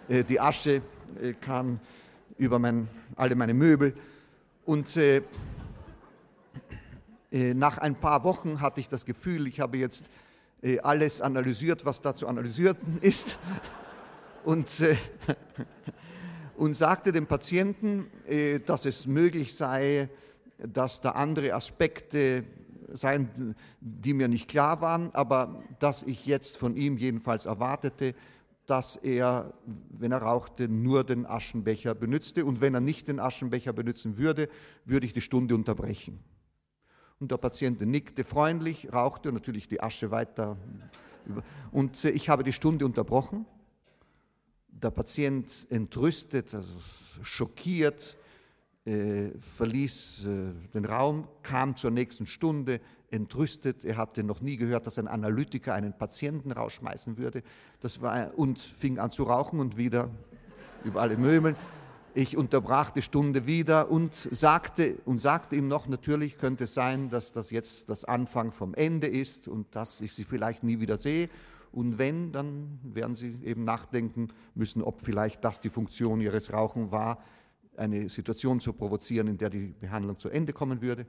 äh, 0.08 0.22
die 0.22 0.38
Asche 0.38 0.82
äh, 1.20 1.32
kam 1.32 1.80
über 2.36 2.58
mein, 2.58 2.88
alle 3.16 3.34
meine 3.34 3.54
Möbel. 3.54 3.94
Und 4.66 4.94
äh, 4.98 5.16
äh 5.16 5.22
nach 7.30 7.78
ein 7.78 7.94
paar 7.94 8.24
Wochen 8.24 8.60
hatte 8.60 8.80
ich 8.80 8.88
das 8.88 9.04
Gefühl, 9.04 9.46
ich 9.46 9.60
habe 9.60 9.76
jetzt 9.76 10.08
äh, 10.62 10.80
alles 10.80 11.20
analysiert, 11.20 11.84
was 11.84 12.00
da 12.00 12.14
zu 12.14 12.26
analysieren 12.26 12.76
ist 13.00 13.38
und 14.44 14.80
äh, 14.80 14.96
und 16.56 16.74
sagte 16.74 17.12
dem 17.12 17.26
Patienten, 17.26 18.10
äh, 18.26 18.58
dass 18.58 18.84
es 18.84 19.06
möglich 19.06 19.54
sei, 19.54 20.08
dass 20.58 21.00
da 21.00 21.10
andere 21.10 21.54
Aspekte 21.54 22.44
seien, 22.92 23.54
die 23.80 24.12
mir 24.12 24.26
nicht 24.26 24.48
klar 24.48 24.80
waren, 24.80 25.14
aber 25.14 25.62
dass 25.78 26.02
ich 26.02 26.26
jetzt 26.26 26.56
von 26.56 26.74
ihm 26.74 26.96
jedenfalls 26.96 27.46
erwartete, 27.46 28.14
dass 28.66 28.96
er, 28.96 29.54
wenn 29.90 30.10
er 30.10 30.22
rauchte, 30.22 30.68
nur 30.68 31.04
den 31.04 31.24
Aschenbecher 31.24 31.94
benützte 31.94 32.44
und 32.44 32.60
wenn 32.60 32.74
er 32.74 32.80
nicht 32.80 33.06
den 33.08 33.20
Aschenbecher 33.20 33.72
benutzen 33.72 34.18
würde, 34.18 34.48
würde 34.84 35.06
ich 35.06 35.12
die 35.12 35.20
Stunde 35.20 35.54
unterbrechen. 35.54 36.18
Und 37.20 37.30
der 37.30 37.36
Patient 37.36 37.80
nickte 37.80 38.24
freundlich, 38.24 38.92
rauchte 38.92 39.32
natürlich 39.32 39.68
die 39.68 39.82
Asche 39.82 40.10
weiter. 40.10 40.56
Und 41.72 42.04
ich 42.04 42.28
habe 42.28 42.42
die 42.42 42.52
Stunde 42.52 42.86
unterbrochen 42.86 43.44
der 44.82 44.90
Patient 44.90 45.66
entrüstet, 45.70 46.54
also 46.54 46.78
schockiert, 47.22 48.16
äh, 48.84 49.30
verließ 49.38 50.26
äh, 50.26 50.72
den 50.72 50.84
Raum, 50.84 51.28
kam 51.42 51.76
zur 51.76 51.90
nächsten 51.90 52.26
Stunde 52.26 52.80
entrüstet. 53.10 53.84
Er 53.84 53.96
hatte 53.96 54.22
noch 54.22 54.40
nie 54.40 54.56
gehört, 54.56 54.86
dass 54.86 54.98
ein 54.98 55.08
Analytiker 55.08 55.74
einen 55.74 55.96
Patienten 55.96 56.52
rausschmeißen 56.52 57.18
würde. 57.18 57.42
Das 57.80 58.00
war, 58.00 58.36
und 58.38 58.58
fing 58.58 58.98
an 58.98 59.10
zu 59.10 59.24
rauchen 59.24 59.60
und 59.60 59.76
wieder 59.76 60.10
über 60.84 61.02
alle 61.02 61.16
Möbel. 61.16 61.56
Ich 62.18 62.36
unterbrach 62.36 62.90
die 62.90 63.02
Stunde 63.02 63.46
wieder 63.46 63.92
und 63.92 64.12
sagte, 64.12 64.96
und 65.04 65.20
sagte 65.20 65.54
ihm 65.54 65.68
noch, 65.68 65.86
natürlich 65.86 66.36
könnte 66.36 66.64
es 66.64 66.74
sein, 66.74 67.10
dass 67.10 67.30
das 67.30 67.52
jetzt 67.52 67.88
das 67.90 68.04
Anfang 68.04 68.50
vom 68.50 68.74
Ende 68.74 69.06
ist 69.06 69.46
und 69.46 69.72
dass 69.76 70.00
ich 70.00 70.12
sie 70.12 70.24
vielleicht 70.24 70.64
nie 70.64 70.80
wieder 70.80 70.96
sehe. 70.96 71.28
Und 71.70 71.98
wenn, 71.98 72.32
dann 72.32 72.80
werden 72.82 73.14
Sie 73.14 73.38
eben 73.44 73.62
nachdenken 73.62 74.32
müssen, 74.56 74.82
ob 74.82 75.00
vielleicht 75.00 75.44
das 75.44 75.60
die 75.60 75.70
Funktion 75.70 76.20
Ihres 76.20 76.52
Rauchen 76.52 76.90
war, 76.90 77.22
eine 77.76 78.08
Situation 78.08 78.58
zu 78.58 78.72
provozieren, 78.72 79.28
in 79.28 79.38
der 79.38 79.50
die 79.50 79.72
Behandlung 79.78 80.18
zu 80.18 80.28
Ende 80.28 80.52
kommen 80.52 80.82
würde. 80.82 81.06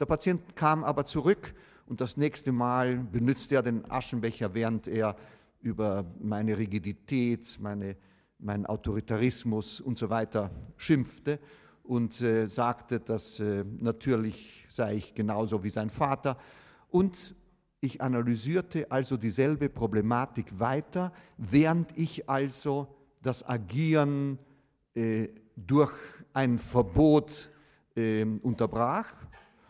Der 0.00 0.06
Patient 0.06 0.56
kam 0.56 0.82
aber 0.82 1.04
zurück 1.04 1.54
und 1.86 2.00
das 2.00 2.16
nächste 2.16 2.50
Mal 2.50 2.96
benützte 2.96 3.54
er 3.54 3.62
den 3.62 3.88
Aschenbecher, 3.88 4.52
während 4.54 4.88
er 4.88 5.14
über 5.60 6.04
meine 6.20 6.58
Rigidität, 6.58 7.58
meine, 7.60 7.94
meinen 8.38 8.66
Autoritarismus 8.66 9.80
und 9.80 9.98
so 9.98 10.10
weiter 10.10 10.50
schimpfte 10.76 11.38
und 11.82 12.20
äh, 12.20 12.46
sagte, 12.46 13.00
dass 13.00 13.40
äh, 13.40 13.64
natürlich 13.78 14.66
sei 14.68 14.96
ich 14.96 15.14
genauso 15.14 15.64
wie 15.64 15.70
sein 15.70 15.90
Vater. 15.90 16.36
Und 16.90 17.34
ich 17.80 18.00
analysierte 18.00 18.90
also 18.90 19.16
dieselbe 19.16 19.68
Problematik 19.68 20.58
weiter, 20.58 21.12
während 21.36 21.96
ich 21.96 22.28
also 22.28 22.88
das 23.22 23.48
Agieren 23.48 24.38
äh, 24.94 25.28
durch 25.56 25.92
ein 26.32 26.58
Verbot 26.58 27.50
äh, 27.96 28.24
unterbrach. 28.24 29.12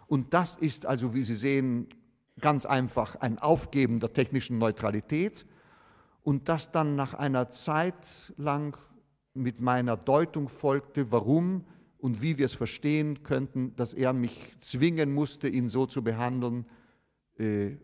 Und 0.06 0.32
das 0.34 0.56
ist 0.56 0.86
also, 0.86 1.14
wie 1.14 1.22
Sie 1.22 1.34
sehen, 1.34 1.88
ganz 2.40 2.66
einfach 2.66 3.16
ein 3.16 3.38
Aufgeben 3.38 4.00
der 4.00 4.12
technischen 4.12 4.58
Neutralität 4.58 5.44
und 6.28 6.50
das 6.50 6.70
dann 6.70 6.94
nach 6.94 7.14
einer 7.14 7.48
Zeit 7.48 8.34
lang 8.36 8.76
mit 9.32 9.62
meiner 9.62 9.96
Deutung 9.96 10.50
folgte, 10.50 11.10
warum 11.10 11.64
und 11.96 12.20
wie 12.20 12.36
wir 12.36 12.44
es 12.44 12.52
verstehen 12.52 13.22
könnten, 13.22 13.74
dass 13.76 13.94
er 13.94 14.12
mich 14.12 14.54
zwingen 14.60 15.10
musste, 15.14 15.48
ihn 15.48 15.70
so 15.70 15.86
zu 15.86 16.04
behandeln, 16.04 16.66
äh, 17.38 17.78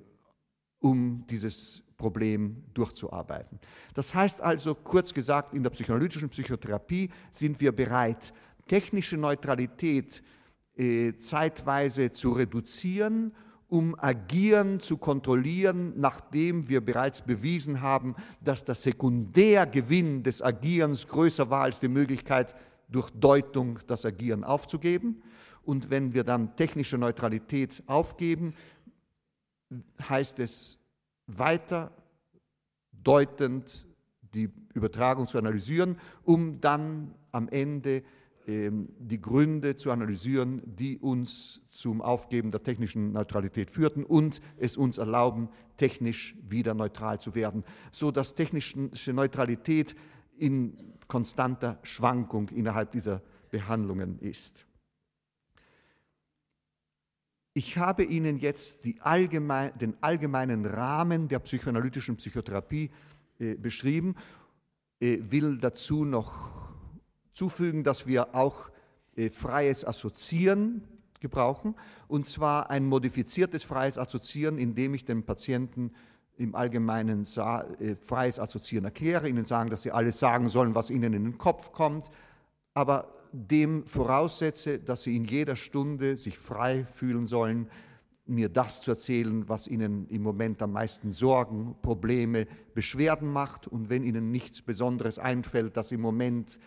um 0.78 1.26
dieses 1.26 1.82
Problem 1.96 2.62
durchzuarbeiten. 2.74 3.58
Das 3.94 4.14
heißt 4.14 4.42
also, 4.42 4.74
kurz 4.74 5.14
gesagt, 5.14 5.54
in 5.54 5.62
der 5.62 5.70
psychoanalytischen 5.70 6.28
Psychotherapie 6.28 7.08
sind 7.30 7.62
wir 7.62 7.72
bereit, 7.72 8.34
technische 8.66 9.16
Neutralität 9.16 10.22
äh, 10.76 11.14
zeitweise 11.14 12.10
zu 12.10 12.32
reduzieren, 12.32 13.32
um 13.74 13.96
Agieren 13.98 14.78
zu 14.78 14.96
kontrollieren, 14.96 15.94
nachdem 15.96 16.68
wir 16.68 16.80
bereits 16.80 17.22
bewiesen 17.22 17.80
haben, 17.80 18.14
dass 18.40 18.64
der 18.64 18.76
Sekundärgewinn 18.76 20.22
des 20.22 20.42
Agierens 20.42 21.08
größer 21.08 21.50
war 21.50 21.62
als 21.62 21.80
die 21.80 21.88
Möglichkeit, 21.88 22.54
durch 22.88 23.10
Deutung 23.10 23.80
das 23.88 24.06
Agieren 24.06 24.44
aufzugeben. 24.44 25.24
Und 25.64 25.90
wenn 25.90 26.14
wir 26.14 26.22
dann 26.22 26.54
technische 26.54 26.98
Neutralität 26.98 27.82
aufgeben, 27.88 28.54
heißt 30.08 30.38
es 30.38 30.78
weiter 31.26 31.90
deutend 32.92 33.88
die 34.34 34.50
Übertragung 34.72 35.26
zu 35.26 35.36
analysieren, 35.36 35.98
um 36.22 36.60
dann 36.60 37.12
am 37.32 37.48
Ende 37.48 38.04
die 38.46 39.20
Gründe 39.20 39.74
zu 39.74 39.90
analysieren, 39.90 40.60
die 40.66 40.98
uns 40.98 41.62
zum 41.68 42.02
Aufgeben 42.02 42.50
der 42.50 42.62
technischen 42.62 43.12
Neutralität 43.12 43.70
führten 43.70 44.04
und 44.04 44.42
es 44.58 44.76
uns 44.76 44.98
erlauben, 44.98 45.48
technisch 45.78 46.36
wieder 46.46 46.74
neutral 46.74 47.18
zu 47.18 47.34
werden, 47.34 47.64
so 47.90 48.10
dass 48.10 48.34
technische 48.34 49.12
Neutralität 49.12 49.96
in 50.36 50.76
konstanter 51.08 51.78
Schwankung 51.82 52.50
innerhalb 52.50 52.92
dieser 52.92 53.22
Behandlungen 53.50 54.18
ist. 54.18 54.66
Ich 57.54 57.78
habe 57.78 58.02
Ihnen 58.02 58.38
jetzt 58.38 58.86
allgemein, 59.00 59.78
den 59.78 59.96
allgemeinen 60.00 60.66
Rahmen 60.66 61.28
der 61.28 61.38
psychoanalytischen 61.38 62.16
Psychotherapie 62.16 62.90
äh, 63.38 63.54
beschrieben, 63.54 64.16
äh, 64.98 65.18
will 65.20 65.58
dazu 65.58 66.04
noch 66.04 66.63
zufügen, 67.34 67.84
dass 67.84 68.06
wir 68.06 68.34
auch 68.34 68.70
äh, 69.16 69.30
freies 69.30 69.84
Assoziieren 69.84 70.84
gebrauchen, 71.20 71.74
und 72.08 72.26
zwar 72.26 72.70
ein 72.70 72.86
modifiziertes 72.86 73.62
freies 73.62 73.98
Assoziieren, 73.98 74.58
indem 74.58 74.94
ich 74.94 75.04
dem 75.04 75.24
Patienten 75.24 75.92
im 76.36 76.54
Allgemeinen 76.54 77.22
äh, 77.22 77.96
freies 77.96 78.38
Assoziieren 78.38 78.84
erkläre, 78.84 79.28
ihnen 79.28 79.44
sagen, 79.44 79.70
dass 79.70 79.82
sie 79.82 79.92
alles 79.92 80.18
sagen 80.18 80.48
sollen, 80.48 80.74
was 80.74 80.90
ihnen 80.90 81.12
in 81.12 81.24
den 81.24 81.38
Kopf 81.38 81.72
kommt, 81.72 82.10
aber 82.74 83.08
dem 83.32 83.84
voraussetze, 83.84 84.78
dass 84.78 85.02
sie 85.02 85.16
in 85.16 85.24
jeder 85.24 85.56
Stunde 85.56 86.16
sich 86.16 86.38
frei 86.38 86.84
fühlen 86.84 87.26
sollen, 87.26 87.68
mir 88.26 88.48
das 88.48 88.80
zu 88.80 88.92
erzählen, 88.92 89.48
was 89.48 89.68
ihnen 89.68 90.08
im 90.08 90.22
Moment 90.22 90.62
am 90.62 90.72
meisten 90.72 91.12
Sorgen, 91.12 91.76
Probleme, 91.82 92.46
Beschwerden 92.74 93.30
macht. 93.30 93.66
Und 93.66 93.90
wenn 93.90 94.02
ihnen 94.02 94.30
nichts 94.30 94.62
Besonderes 94.62 95.18
einfällt, 95.18 95.76
das 95.76 95.92
im 95.92 96.00
Moment 96.00 96.58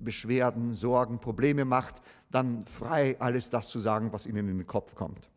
Beschwerden, 0.00 0.74
Sorgen, 0.74 1.18
Probleme 1.20 1.64
macht, 1.64 2.02
dann 2.30 2.66
frei 2.66 3.16
alles 3.20 3.50
das 3.50 3.68
zu 3.68 3.78
sagen, 3.78 4.12
was 4.12 4.26
ihnen 4.26 4.48
in 4.48 4.58
den 4.58 4.66
Kopf 4.66 4.94
kommt. 4.94 5.30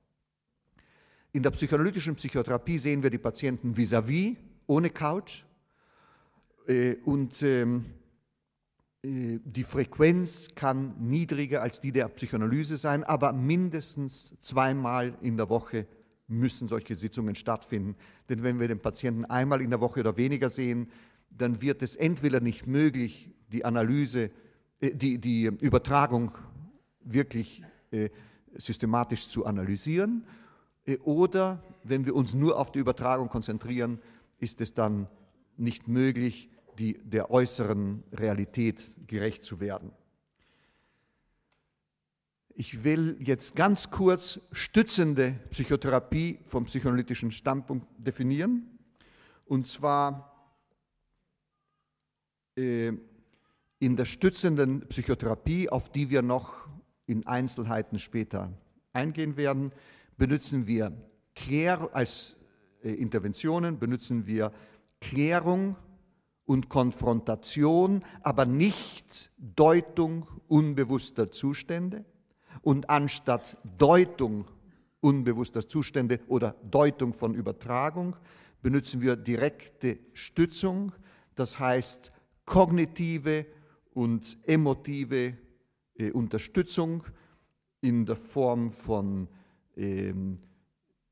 In 1.32 1.43
der 1.43 1.52
psychoanalytischen 1.52 2.15
Psychotherapie 2.15 2.78
sehen 2.78 3.04
wir 3.04 3.10
die 3.10 3.19
Patienten 3.19 3.76
vis-à-vis, 3.76 4.34
-vis, 4.34 4.38
ohne 4.67 4.89
Couch. 4.89 5.43
Äh, 6.67 6.95
und 7.06 7.41
ähm, 7.43 7.86
äh, 9.04 9.39
die 9.43 9.63
Frequenz 9.63 10.50
kann 10.56 10.95
niedriger 11.00 11.62
als 11.62 11.80
die 11.80 11.91
der 11.91 12.10
Psychoanalyse 12.10 12.78
sein, 12.78 13.04
aber 13.04 13.32
mindestens 13.32 14.36
zweimal 14.39 15.15
in 15.22 15.38
der 15.38 15.50
Woche 15.50 15.86
müssen 16.28 16.67
solche 16.67 16.95
Sitzungen 16.95 17.36
stattfinden. 17.36 17.95
Denn 18.30 18.43
wenn 18.43 18.60
wir 18.60 18.67
den 18.67 18.80
Patienten 18.80 19.26
einmal 19.26 19.62
in 19.62 19.69
der 19.69 19.82
Woche 19.82 20.00
oder 20.00 20.17
weniger 20.17 20.50
sehen, 20.50 20.91
dann 21.30 21.62
wird 21.62 21.84
es 21.84 21.95
entweder 21.95 22.39
nicht 22.39 22.67
möglich, 22.67 23.30
die 23.52 23.65
Analyse, 23.65 24.26
äh, 24.26 24.30
die, 24.82 25.18
die 25.18 25.46
Übertragung 25.46 26.32
wirklich 27.02 27.63
äh, 27.92 28.10
systematisch 28.56 29.28
zu 29.28 29.46
analysieren, 29.46 30.26
oder 31.04 31.63
wenn 31.84 32.06
wir 32.06 32.15
uns 32.15 32.34
nur 32.34 32.58
auf 32.58 32.72
die 32.72 32.80
Übertragung 32.80 33.30
konzentrieren, 33.30 34.00
ist 34.39 34.62
es 34.62 34.74
dann 34.74 35.08
nicht 35.58 35.88
möglich, 35.88 36.50
die, 36.80 36.98
der 37.04 37.30
äußeren 37.30 38.04
Realität 38.13 38.92
gerecht 39.06 39.44
zu 39.44 39.60
werden. 39.60 39.92
Ich 42.56 42.84
will 42.84 43.18
jetzt 43.20 43.56
ganz 43.56 43.89
kurz 43.89 44.39
stützende 44.52 45.36
Psychotherapie 45.50 46.39
vom 46.46 46.65
psychoanalytischen 46.65 47.32
Standpunkt 47.32 47.88
definieren. 47.98 48.80
Und 49.46 49.65
zwar 49.65 50.54
äh, 52.56 52.94
in 53.80 53.96
der 53.96 54.06
stützenden 54.06 54.88
Psychotherapie, 54.88 55.70
auf 55.70 55.89
die 55.89 56.10
wir 56.10 56.22
noch 56.22 56.68
in 57.06 57.26
Einzelheiten 57.26 57.98
später 57.98 58.52
eingehen 58.94 59.38
werden, 59.38 59.72
benutzen 60.18 60.68
wir 60.68 60.92
Klär, 61.34 61.89
als 61.94 62.36
äh, 62.84 62.92
Interventionen 62.92 63.80
benutzen 63.80 64.26
wir 64.28 64.52
Klärung 65.00 65.78
und 66.46 66.68
Konfrontation, 66.68 68.04
aber 68.22 68.46
nicht 68.46 69.32
Deutung 69.38 70.28
unbewusster 70.48 71.32
Zustände. 71.32 72.04
Und 72.62 72.89
anstatt 72.89 73.58
Deutung 73.78 74.46
unbewusster 75.00 75.68
Zustände 75.68 76.20
oder 76.28 76.56
Deutung 76.70 77.13
von 77.13 77.34
Übertragung 77.36 78.15
benutzen 78.62 79.02
wir 79.02 79.15
direkte 79.15 80.00
Stützung, 80.13 80.92
das 81.36 81.60
heißt 81.60 82.12
kognitive 82.46 83.46
und 83.93 84.38
emotive 84.45 85.38
äh, 85.95 86.12
Unterstützung 86.12 87.04
in 87.82 88.06
der 88.06 88.15
Form 88.15 88.69
von 88.69 89.28
ähm, 89.75 90.38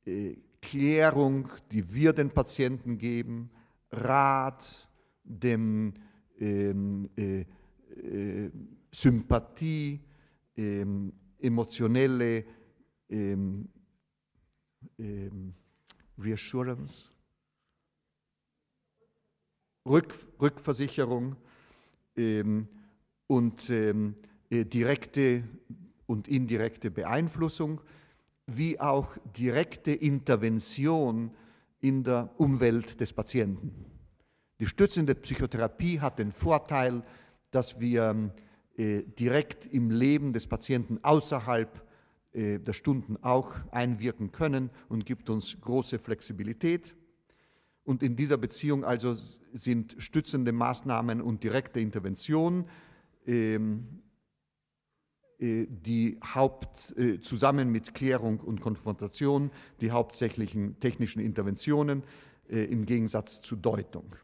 äh, 0.05 0.35
Klärung, 0.61 1.49
die 1.71 1.93
wir 1.93 2.13
den 2.13 2.29
Patienten 2.29 2.97
geben, 2.97 3.49
Rat, 3.91 4.89
dem 5.23 5.93
ähm, 6.39 7.09
äh, 7.15 7.41
äh, 7.41 8.51
Sympathie, 8.91 10.01
ähm, 10.55 11.13
emotionelle 11.39 12.45
ähm, 13.09 13.69
ähm 14.97 15.53
Reassurance, 16.19 17.11
Rück, 19.85 20.15
Rückversicherung 20.41 21.35
und 23.27 23.69
ähm, 23.69 24.15
äh, 24.49 24.65
direkte 24.65 25.43
und 26.06 26.27
indirekte 26.27 26.89
Beeinflussung, 26.89 27.82
wie 28.47 28.80
auch 28.80 29.17
direkte 29.38 29.91
Intervention 29.91 31.32
in 31.80 32.03
der 32.03 32.30
Umwelt 32.38 32.99
des 33.01 33.13
Patienten. 33.13 33.86
Die 34.60 34.65
stützende 34.65 35.13
Psychotherapie 35.15 35.99
hat 35.99 36.17
den 36.17 36.32
Vorteil, 36.32 37.03
dass 37.51 37.80
wir 37.80 38.32
äh, 38.77 39.03
direkt 39.03 39.67
im 39.67 39.91
Leben 39.91 40.34
des 40.34 40.47
Patienten 40.47 40.99
außerhalb 41.03 41.86
äh, 42.34 42.60
der 42.60 42.73
Stunden 42.73 43.17
auch 43.23 43.56
einwirken 43.71 44.32
können 44.32 44.69
und 44.89 45.06
gibt 45.06 45.30
uns 45.30 45.60
große 45.60 45.99
Flexibilität. 45.99 46.95
Und 47.88 48.04
in 48.04 48.17
dieser 48.17 48.36
Beziehung 48.36 48.84
also 48.84 49.13
sind 49.13 49.95
stützende 49.97 50.52
Maßnahmen 50.52 51.21
und 51.21 51.41
direkte 51.41 51.80
Intervention 51.80 52.65
ähm, 53.26 54.02
äh, 55.39 55.67
die 55.69 56.19
Haupt, 56.36 56.93
äh, 56.97 57.21
zusammen 57.21 57.71
mit 57.71 57.93
Klärung 57.93 58.41
und 58.41 58.60
Konfrontation 58.60 59.52
die 59.80 59.91
hauptsächlichen 59.91 60.78
technischen 60.82 61.21
Interventionen 61.21 62.04
äh, 62.50 62.65
im 62.65 62.86
Gegensatz 62.86 63.41
zu 63.41 63.56
Deutung. 63.56 64.17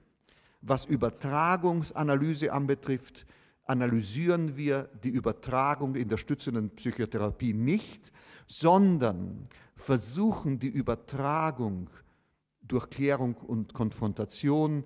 Was 0.61 0.83
Übertragungsanalyse 0.83 2.51
anbetrifft, 2.51 3.25
analysieren 3.63 4.57
wir 4.57 4.89
die 5.05 5.11
Übertragung 5.11 5.95
in 5.95 6.09
der 6.09 6.17
stützenden 6.17 6.71
Psychotherapie 6.71 7.53
nicht, 7.53 8.11
sondern 8.45 9.47
versuchen 9.77 10.59
die 10.59 10.67
Übertragung 10.67 11.89
durch 12.67 12.89
Klärung 12.89 13.35
und 13.35 13.73
Konfrontation 13.73 14.83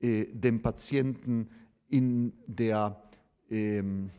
äh, 0.00 0.26
dem 0.32 0.62
Patienten 0.62 1.48
in 1.88 2.32
der 2.46 3.02
ähm, 3.50 4.10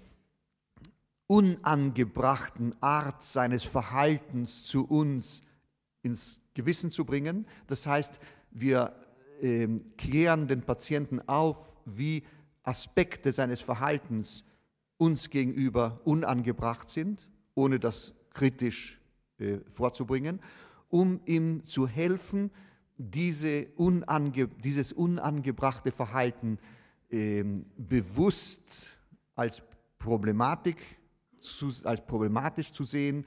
unangebrachten 1.28 2.76
Art 2.82 3.24
seines 3.24 3.64
Verhaltens 3.64 4.64
zu 4.64 4.86
uns 4.86 5.44
ins 6.04 6.40
Gewissen 6.54 6.92
zu 6.92 7.04
bringen. 7.06 7.46
Das 7.68 7.88
heißt, 7.88 8.20
wir 8.52 8.96
ähm, 9.42 9.84
klären 9.98 10.48
den 10.48 10.62
Patienten 10.62 11.20
auf, 11.28 11.76
wie 11.86 12.24
Aspekte 12.64 13.32
seines 13.32 13.62
Verhaltens 13.62 14.44
uns 14.98 15.30
gegenüber 15.30 16.00
unangebracht 16.06 16.90
sind, 16.90 17.28
ohne 17.54 17.80
das 17.80 18.14
kritisch 18.32 19.00
äh, 19.38 19.58
vorzubringen, 19.68 20.40
um 20.90 21.20
ihm 21.26 21.66
zu 21.66 21.88
helfen, 21.88 22.52
diese 22.98 23.68
unange, 23.76 24.48
dieses 24.48 24.94
unangebrachte 24.94 25.92
Verhalten 25.92 26.60
ähm, 27.10 27.66
bewusst 27.78 28.98
als 29.36 29.62
Problematik, 30.00 30.78
zu, 31.40 31.72
als 31.84 32.06
problematisch 32.06 32.72
zu 32.72 32.84
sehen, 32.84 33.26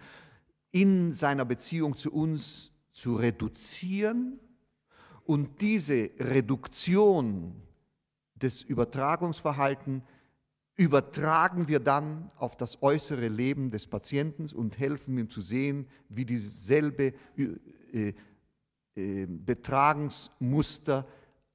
in 0.71 1.13
seiner 1.13 1.45
Beziehung 1.45 1.97
zu 1.97 2.13
uns 2.13 2.73
zu 2.93 3.15
reduzieren 3.15 4.39
und 5.25 5.61
diese 5.61 6.11
Reduktion 6.19 7.55
des 8.35 8.63
Übertragungsverhaltens 8.63 10.03
übertragen 10.77 11.67
wir 11.67 11.81
dann 11.81 12.31
auf 12.37 12.57
das 12.57 12.83
äußere 12.83 13.27
Leben 13.29 13.71
des 13.71 13.87
Patienten 13.89 14.47
und 14.55 14.79
helfen 14.79 15.19
ihm 15.19 15.29
zu 15.29 15.41
sehen, 15.41 15.89
wie 16.09 16.25
dieselbe 16.25 17.13
äh, 17.37 17.43
äh, 17.93 18.15
Betragensmuster 19.27 21.07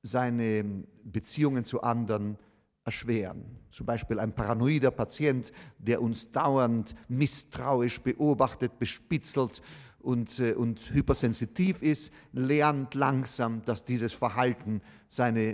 seine 0.02 0.84
Beziehungen 1.04 1.64
zu 1.64 1.82
anderen 1.82 2.38
erschweren. 2.86 3.44
Zum 3.72 3.86
Beispiel 3.86 4.20
ein 4.20 4.34
paranoider 4.34 4.91
Patient, 4.91 5.52
der 5.78 6.02
uns 6.02 6.32
dauernd 6.32 6.96
misstrauisch 7.08 8.02
beobachtet, 8.02 8.78
bespitzelt 8.78 9.62
und, 10.00 10.39
äh, 10.39 10.54
und 10.54 10.94
hypersensitiv 10.94 11.82
ist, 11.82 12.12
lernt 12.34 12.94
langsam, 12.94 13.64
dass 13.64 13.86
dieses 13.86 14.14
Verhalten 14.14 14.82
seine, 15.08 15.54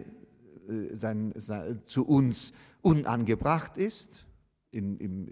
äh, 0.68 0.96
sein, 0.96 1.34
sein, 1.36 1.82
zu 1.86 2.06
uns 2.06 2.54
unangebracht 2.82 3.78
ist, 3.78 4.26
in, 4.72 4.98
im, 4.98 5.28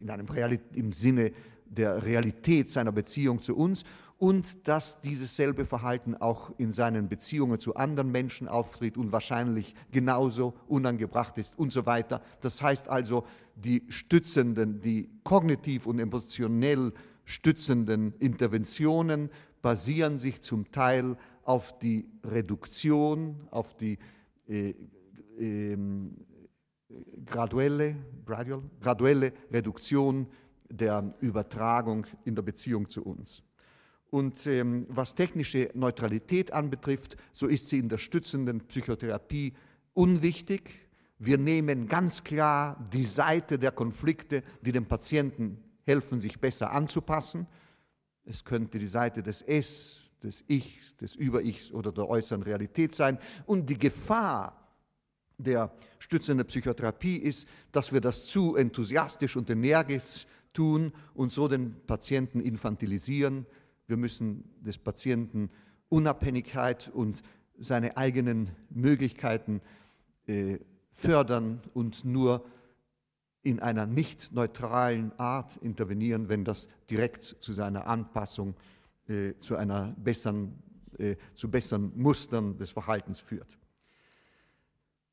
in 0.00 0.10
einem 0.10 0.28
Reali 0.28 0.60
im 0.74 0.92
Sinne 0.92 1.32
der 1.64 2.02
Realität 2.04 2.70
seiner 2.70 2.92
Beziehung 2.92 3.40
zu 3.40 3.56
uns 3.56 3.84
und 4.22 4.68
dass 4.68 5.00
dieses 5.00 5.34
selbe 5.34 5.66
Verhalten 5.66 6.14
auch 6.14 6.56
in 6.56 6.70
seinen 6.70 7.08
Beziehungen 7.08 7.58
zu 7.58 7.74
anderen 7.74 8.12
Menschen 8.12 8.46
auftritt 8.46 8.96
und 8.96 9.10
wahrscheinlich 9.10 9.74
genauso 9.90 10.54
unangebracht 10.68 11.38
ist 11.38 11.58
und 11.58 11.72
so 11.72 11.86
weiter. 11.86 12.22
Das 12.40 12.62
heißt 12.62 12.88
also, 12.88 13.26
die 13.56 13.82
stützenden, 13.88 14.80
die 14.80 15.10
kognitiv 15.24 15.86
und 15.86 15.98
emotionell 15.98 16.92
stützenden 17.24 18.14
Interventionen 18.20 19.28
basieren 19.60 20.18
sich 20.18 20.40
zum 20.40 20.70
Teil 20.70 21.16
auf 21.42 21.76
die 21.80 22.06
Reduktion, 22.22 23.48
auf 23.50 23.76
die 23.76 23.98
äh, 24.46 24.72
äh, 25.36 25.76
graduelle, 27.26 27.96
graduelle 28.80 29.32
Reduktion 29.50 30.28
der 30.70 31.12
Übertragung 31.18 32.06
in 32.24 32.36
der 32.36 32.42
Beziehung 32.42 32.88
zu 32.88 33.02
uns. 33.02 33.42
Und 34.12 34.46
ähm, 34.46 34.84
was 34.90 35.14
technische 35.14 35.70
Neutralität 35.72 36.52
anbetrifft, 36.52 37.16
so 37.32 37.46
ist 37.46 37.70
sie 37.70 37.78
in 37.78 37.88
der 37.88 37.96
stützenden 37.96 38.60
Psychotherapie 38.66 39.54
unwichtig. 39.94 40.86
Wir 41.18 41.38
nehmen 41.38 41.88
ganz 41.88 42.22
klar 42.22 42.84
die 42.92 43.06
Seite 43.06 43.58
der 43.58 43.72
Konflikte, 43.72 44.42
die 44.60 44.70
dem 44.70 44.84
Patienten 44.84 45.64
helfen, 45.86 46.20
sich 46.20 46.38
besser 46.38 46.72
anzupassen. 46.72 47.46
Es 48.26 48.44
könnte 48.44 48.78
die 48.78 48.86
Seite 48.86 49.22
des 49.22 49.40
Es, 49.40 50.02
des 50.22 50.44
Ichs, 50.46 50.94
des 50.98 51.16
Über-Ichs 51.16 51.72
oder 51.72 51.90
der 51.90 52.06
äußeren 52.06 52.42
Realität 52.42 52.94
sein. 52.94 53.18
Und 53.46 53.70
die 53.70 53.78
Gefahr 53.78 54.76
der 55.38 55.72
stützenden 55.98 56.46
Psychotherapie 56.46 57.16
ist, 57.16 57.48
dass 57.72 57.94
wir 57.94 58.02
das 58.02 58.26
zu 58.26 58.56
enthusiastisch 58.56 59.36
und 59.36 59.48
energisch 59.48 60.26
tun 60.52 60.92
und 61.14 61.32
so 61.32 61.48
den 61.48 61.76
Patienten 61.86 62.40
infantilisieren. 62.40 63.46
Wir 63.86 63.96
müssen 63.96 64.44
des 64.60 64.78
Patienten 64.78 65.50
Unabhängigkeit 65.88 66.88
und 66.88 67.22
seine 67.58 67.96
eigenen 67.96 68.50
Möglichkeiten 68.70 69.60
äh, 70.26 70.58
fördern 70.92 71.60
und 71.74 72.04
nur 72.04 72.44
in 73.42 73.60
einer 73.60 73.86
nicht 73.86 74.32
neutralen 74.32 75.12
Art 75.18 75.56
intervenieren, 75.58 76.28
wenn 76.28 76.44
das 76.44 76.68
direkt 76.88 77.22
zu 77.22 77.52
seiner 77.52 77.86
Anpassung, 77.86 78.54
äh, 79.08 79.34
zu, 79.38 79.56
einer 79.56 79.94
besseren, 79.98 80.62
äh, 80.98 81.16
zu 81.34 81.50
besseren 81.50 81.92
Mustern 81.96 82.56
des 82.56 82.70
Verhaltens 82.70 83.18
führt. 83.18 83.58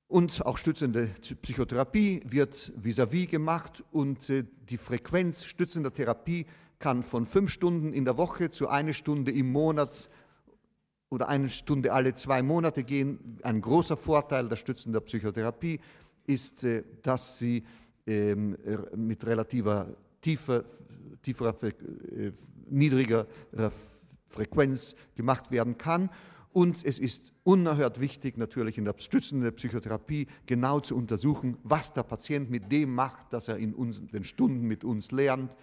Und 0.07 0.43
auch 0.45 0.57
stützende 0.57 1.07
Psychotherapie 1.41 2.22
wird 2.26 2.72
vis-à-vis 2.76 3.26
-vis 3.26 3.30
gemacht 3.30 3.84
und 3.91 4.30
äh, 4.30 4.43
die 4.70 4.78
Frequenz 4.78 5.45
stützender 5.45 5.93
Therapie 5.93 6.45
kann 6.80 7.03
von 7.03 7.25
fünf 7.25 7.51
Stunden 7.51 7.93
in 7.93 8.05
der 8.05 8.17
Woche 8.17 8.49
zu 8.49 8.69
einer 8.69 8.93
Stunde 8.93 9.32
im 9.32 9.51
Monat 9.51 10.09
oder 11.09 11.27
eine 11.27 11.49
Stunde 11.49 11.91
alle 11.91 12.13
zwei 12.13 12.41
Monate 12.41 12.84
gehen. 12.84 13.38
Ein 13.43 13.61
großer 13.61 13.97
Vorteil 13.97 14.47
der 14.47 14.55
stützenden 14.55 15.03
Psychotherapie 15.03 15.80
ist, 16.25 16.63
äh, 16.63 16.84
dass 17.01 17.38
sie 17.38 17.63
ähm, 18.07 18.57
mit 18.95 19.25
relativer 19.25 19.88
tiefer, 20.21 20.63
tieferer, 21.21 21.55
äh, 21.63 22.32
niedrigerer 22.69 23.27
Frequenz 24.30 24.95
gemacht 25.15 25.51
werden 25.51 25.77
kann. 25.77 26.09
Und 26.51 26.84
es 26.84 26.97
ist 26.97 27.32
unerhört 27.43 27.99
wichtig, 27.99 28.38
natürlich 28.38 28.77
in 28.77 28.86
der 28.86 28.95
stützenden 28.97 29.53
Psychotherapie 29.53 30.27
genau 30.45 30.80
zu 30.80 30.95
untersuchen, 30.95 31.57
was 31.63 31.93
der 31.93 32.03
Patient 32.03 32.49
mit 32.49 32.71
dem 32.71 32.93
macht, 32.93 33.34
dass 33.34 33.47
er 33.47 33.57
in 33.57 33.73
uns, 33.73 34.05
den 34.07 34.23
Stunden 34.23 34.61
mit 34.61 34.84
uns 34.84 35.11
lernt. 35.11 35.55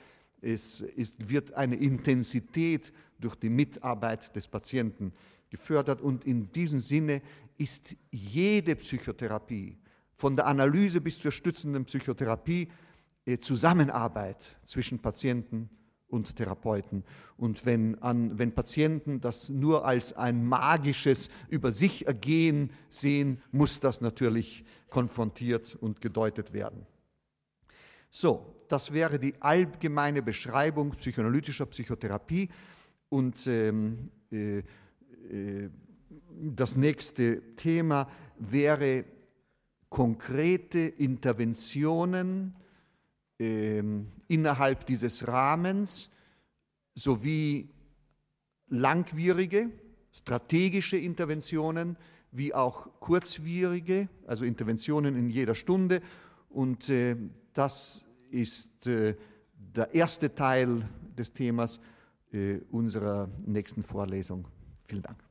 Es 0.47 0.81
ist, 0.81 1.29
wird 1.29 1.55
eine 1.55 1.75
Intensität 1.75 2.93
durch 3.19 3.35
die 3.35 3.49
Mitarbeit 3.49 4.35
des 4.37 4.47
Patienten 4.47 5.13
gefördert. 5.51 6.01
Und 6.01 6.25
in 6.25 6.53
diesem 6.53 6.79
Sinne 6.79 7.21
ist 7.59 7.97
jede 8.13 8.77
Psychotherapie 8.77 9.77
von 10.15 10.37
der 10.37 10.47
Analyse 10.47 11.01
bis 11.01 11.19
zur 11.19 11.33
stützenden 11.33 11.85
Psychotherapie 11.85 12.69
äh, 13.25 13.39
Zusammenarbeit 13.39 14.57
zwischen 14.65 15.01
Patienten 15.01 15.69
und 16.07 16.37
Therapeuten. 16.37 17.03
Und 17.37 17.67
wenn, 17.67 18.01
an, 18.01 18.39
wenn 18.39 18.53
Patienten 18.53 19.21
das 19.21 19.49
nur 19.49 19.85
als 19.85 20.13
ein 20.13 20.47
magisches 20.47 21.29
Über 21.49 21.73
sich 21.73 22.07
ergehen 22.07 22.71
sehen, 22.89 23.43
muss 23.51 23.81
das 23.81 24.01
natürlich 24.01 24.65
konfrontiert 24.91 25.75
und 25.75 26.01
gedeutet 26.01 26.53
werden. 26.53 26.87
So, 28.19 28.65
das 28.69 28.95
wäre 28.95 29.19
die 29.19 29.35
allgemeine 29.43 30.23
Beschreibung 30.23 30.93
psychoanalytischer 30.93 31.67
Psychotherapie. 31.67 32.49
Und 33.11 33.47
ähm, 33.47 34.09
äh, 34.33 34.61
äh, 34.61 35.69
das 36.41 36.77
nächste 36.77 37.43
Thema 37.57 38.09
wäre 38.39 39.05
konkrete 39.91 40.79
Interventionen 40.79 42.57
äh, 43.39 43.83
innerhalb 44.29 44.87
dieses 44.87 45.29
Rahmens 45.29 46.09
sowie 46.95 47.69
langwierige, 48.69 49.69
strategische 50.11 50.97
Interventionen 50.97 51.99
wie 52.33 52.55
auch 52.55 52.99
kurzwierige, 52.99 54.09
also 54.27 54.47
Interventionen 54.47 55.17
in 55.17 55.29
jeder 55.29 55.55
Stunde. 55.55 56.01
Und 56.49 56.89
äh, 56.89 57.17
das 57.53 58.06
ist 58.31 58.87
äh, 58.87 59.15
der 59.55 59.95
erste 59.95 60.35
Teil 60.35 60.89
des 61.17 61.33
Themas 61.33 61.81
äh, 62.33 62.59
unserer 62.71 63.29
nächsten 63.45 63.83
Vorlesung. 63.83 64.47
Vielen 64.85 65.03
Dank. 65.03 65.26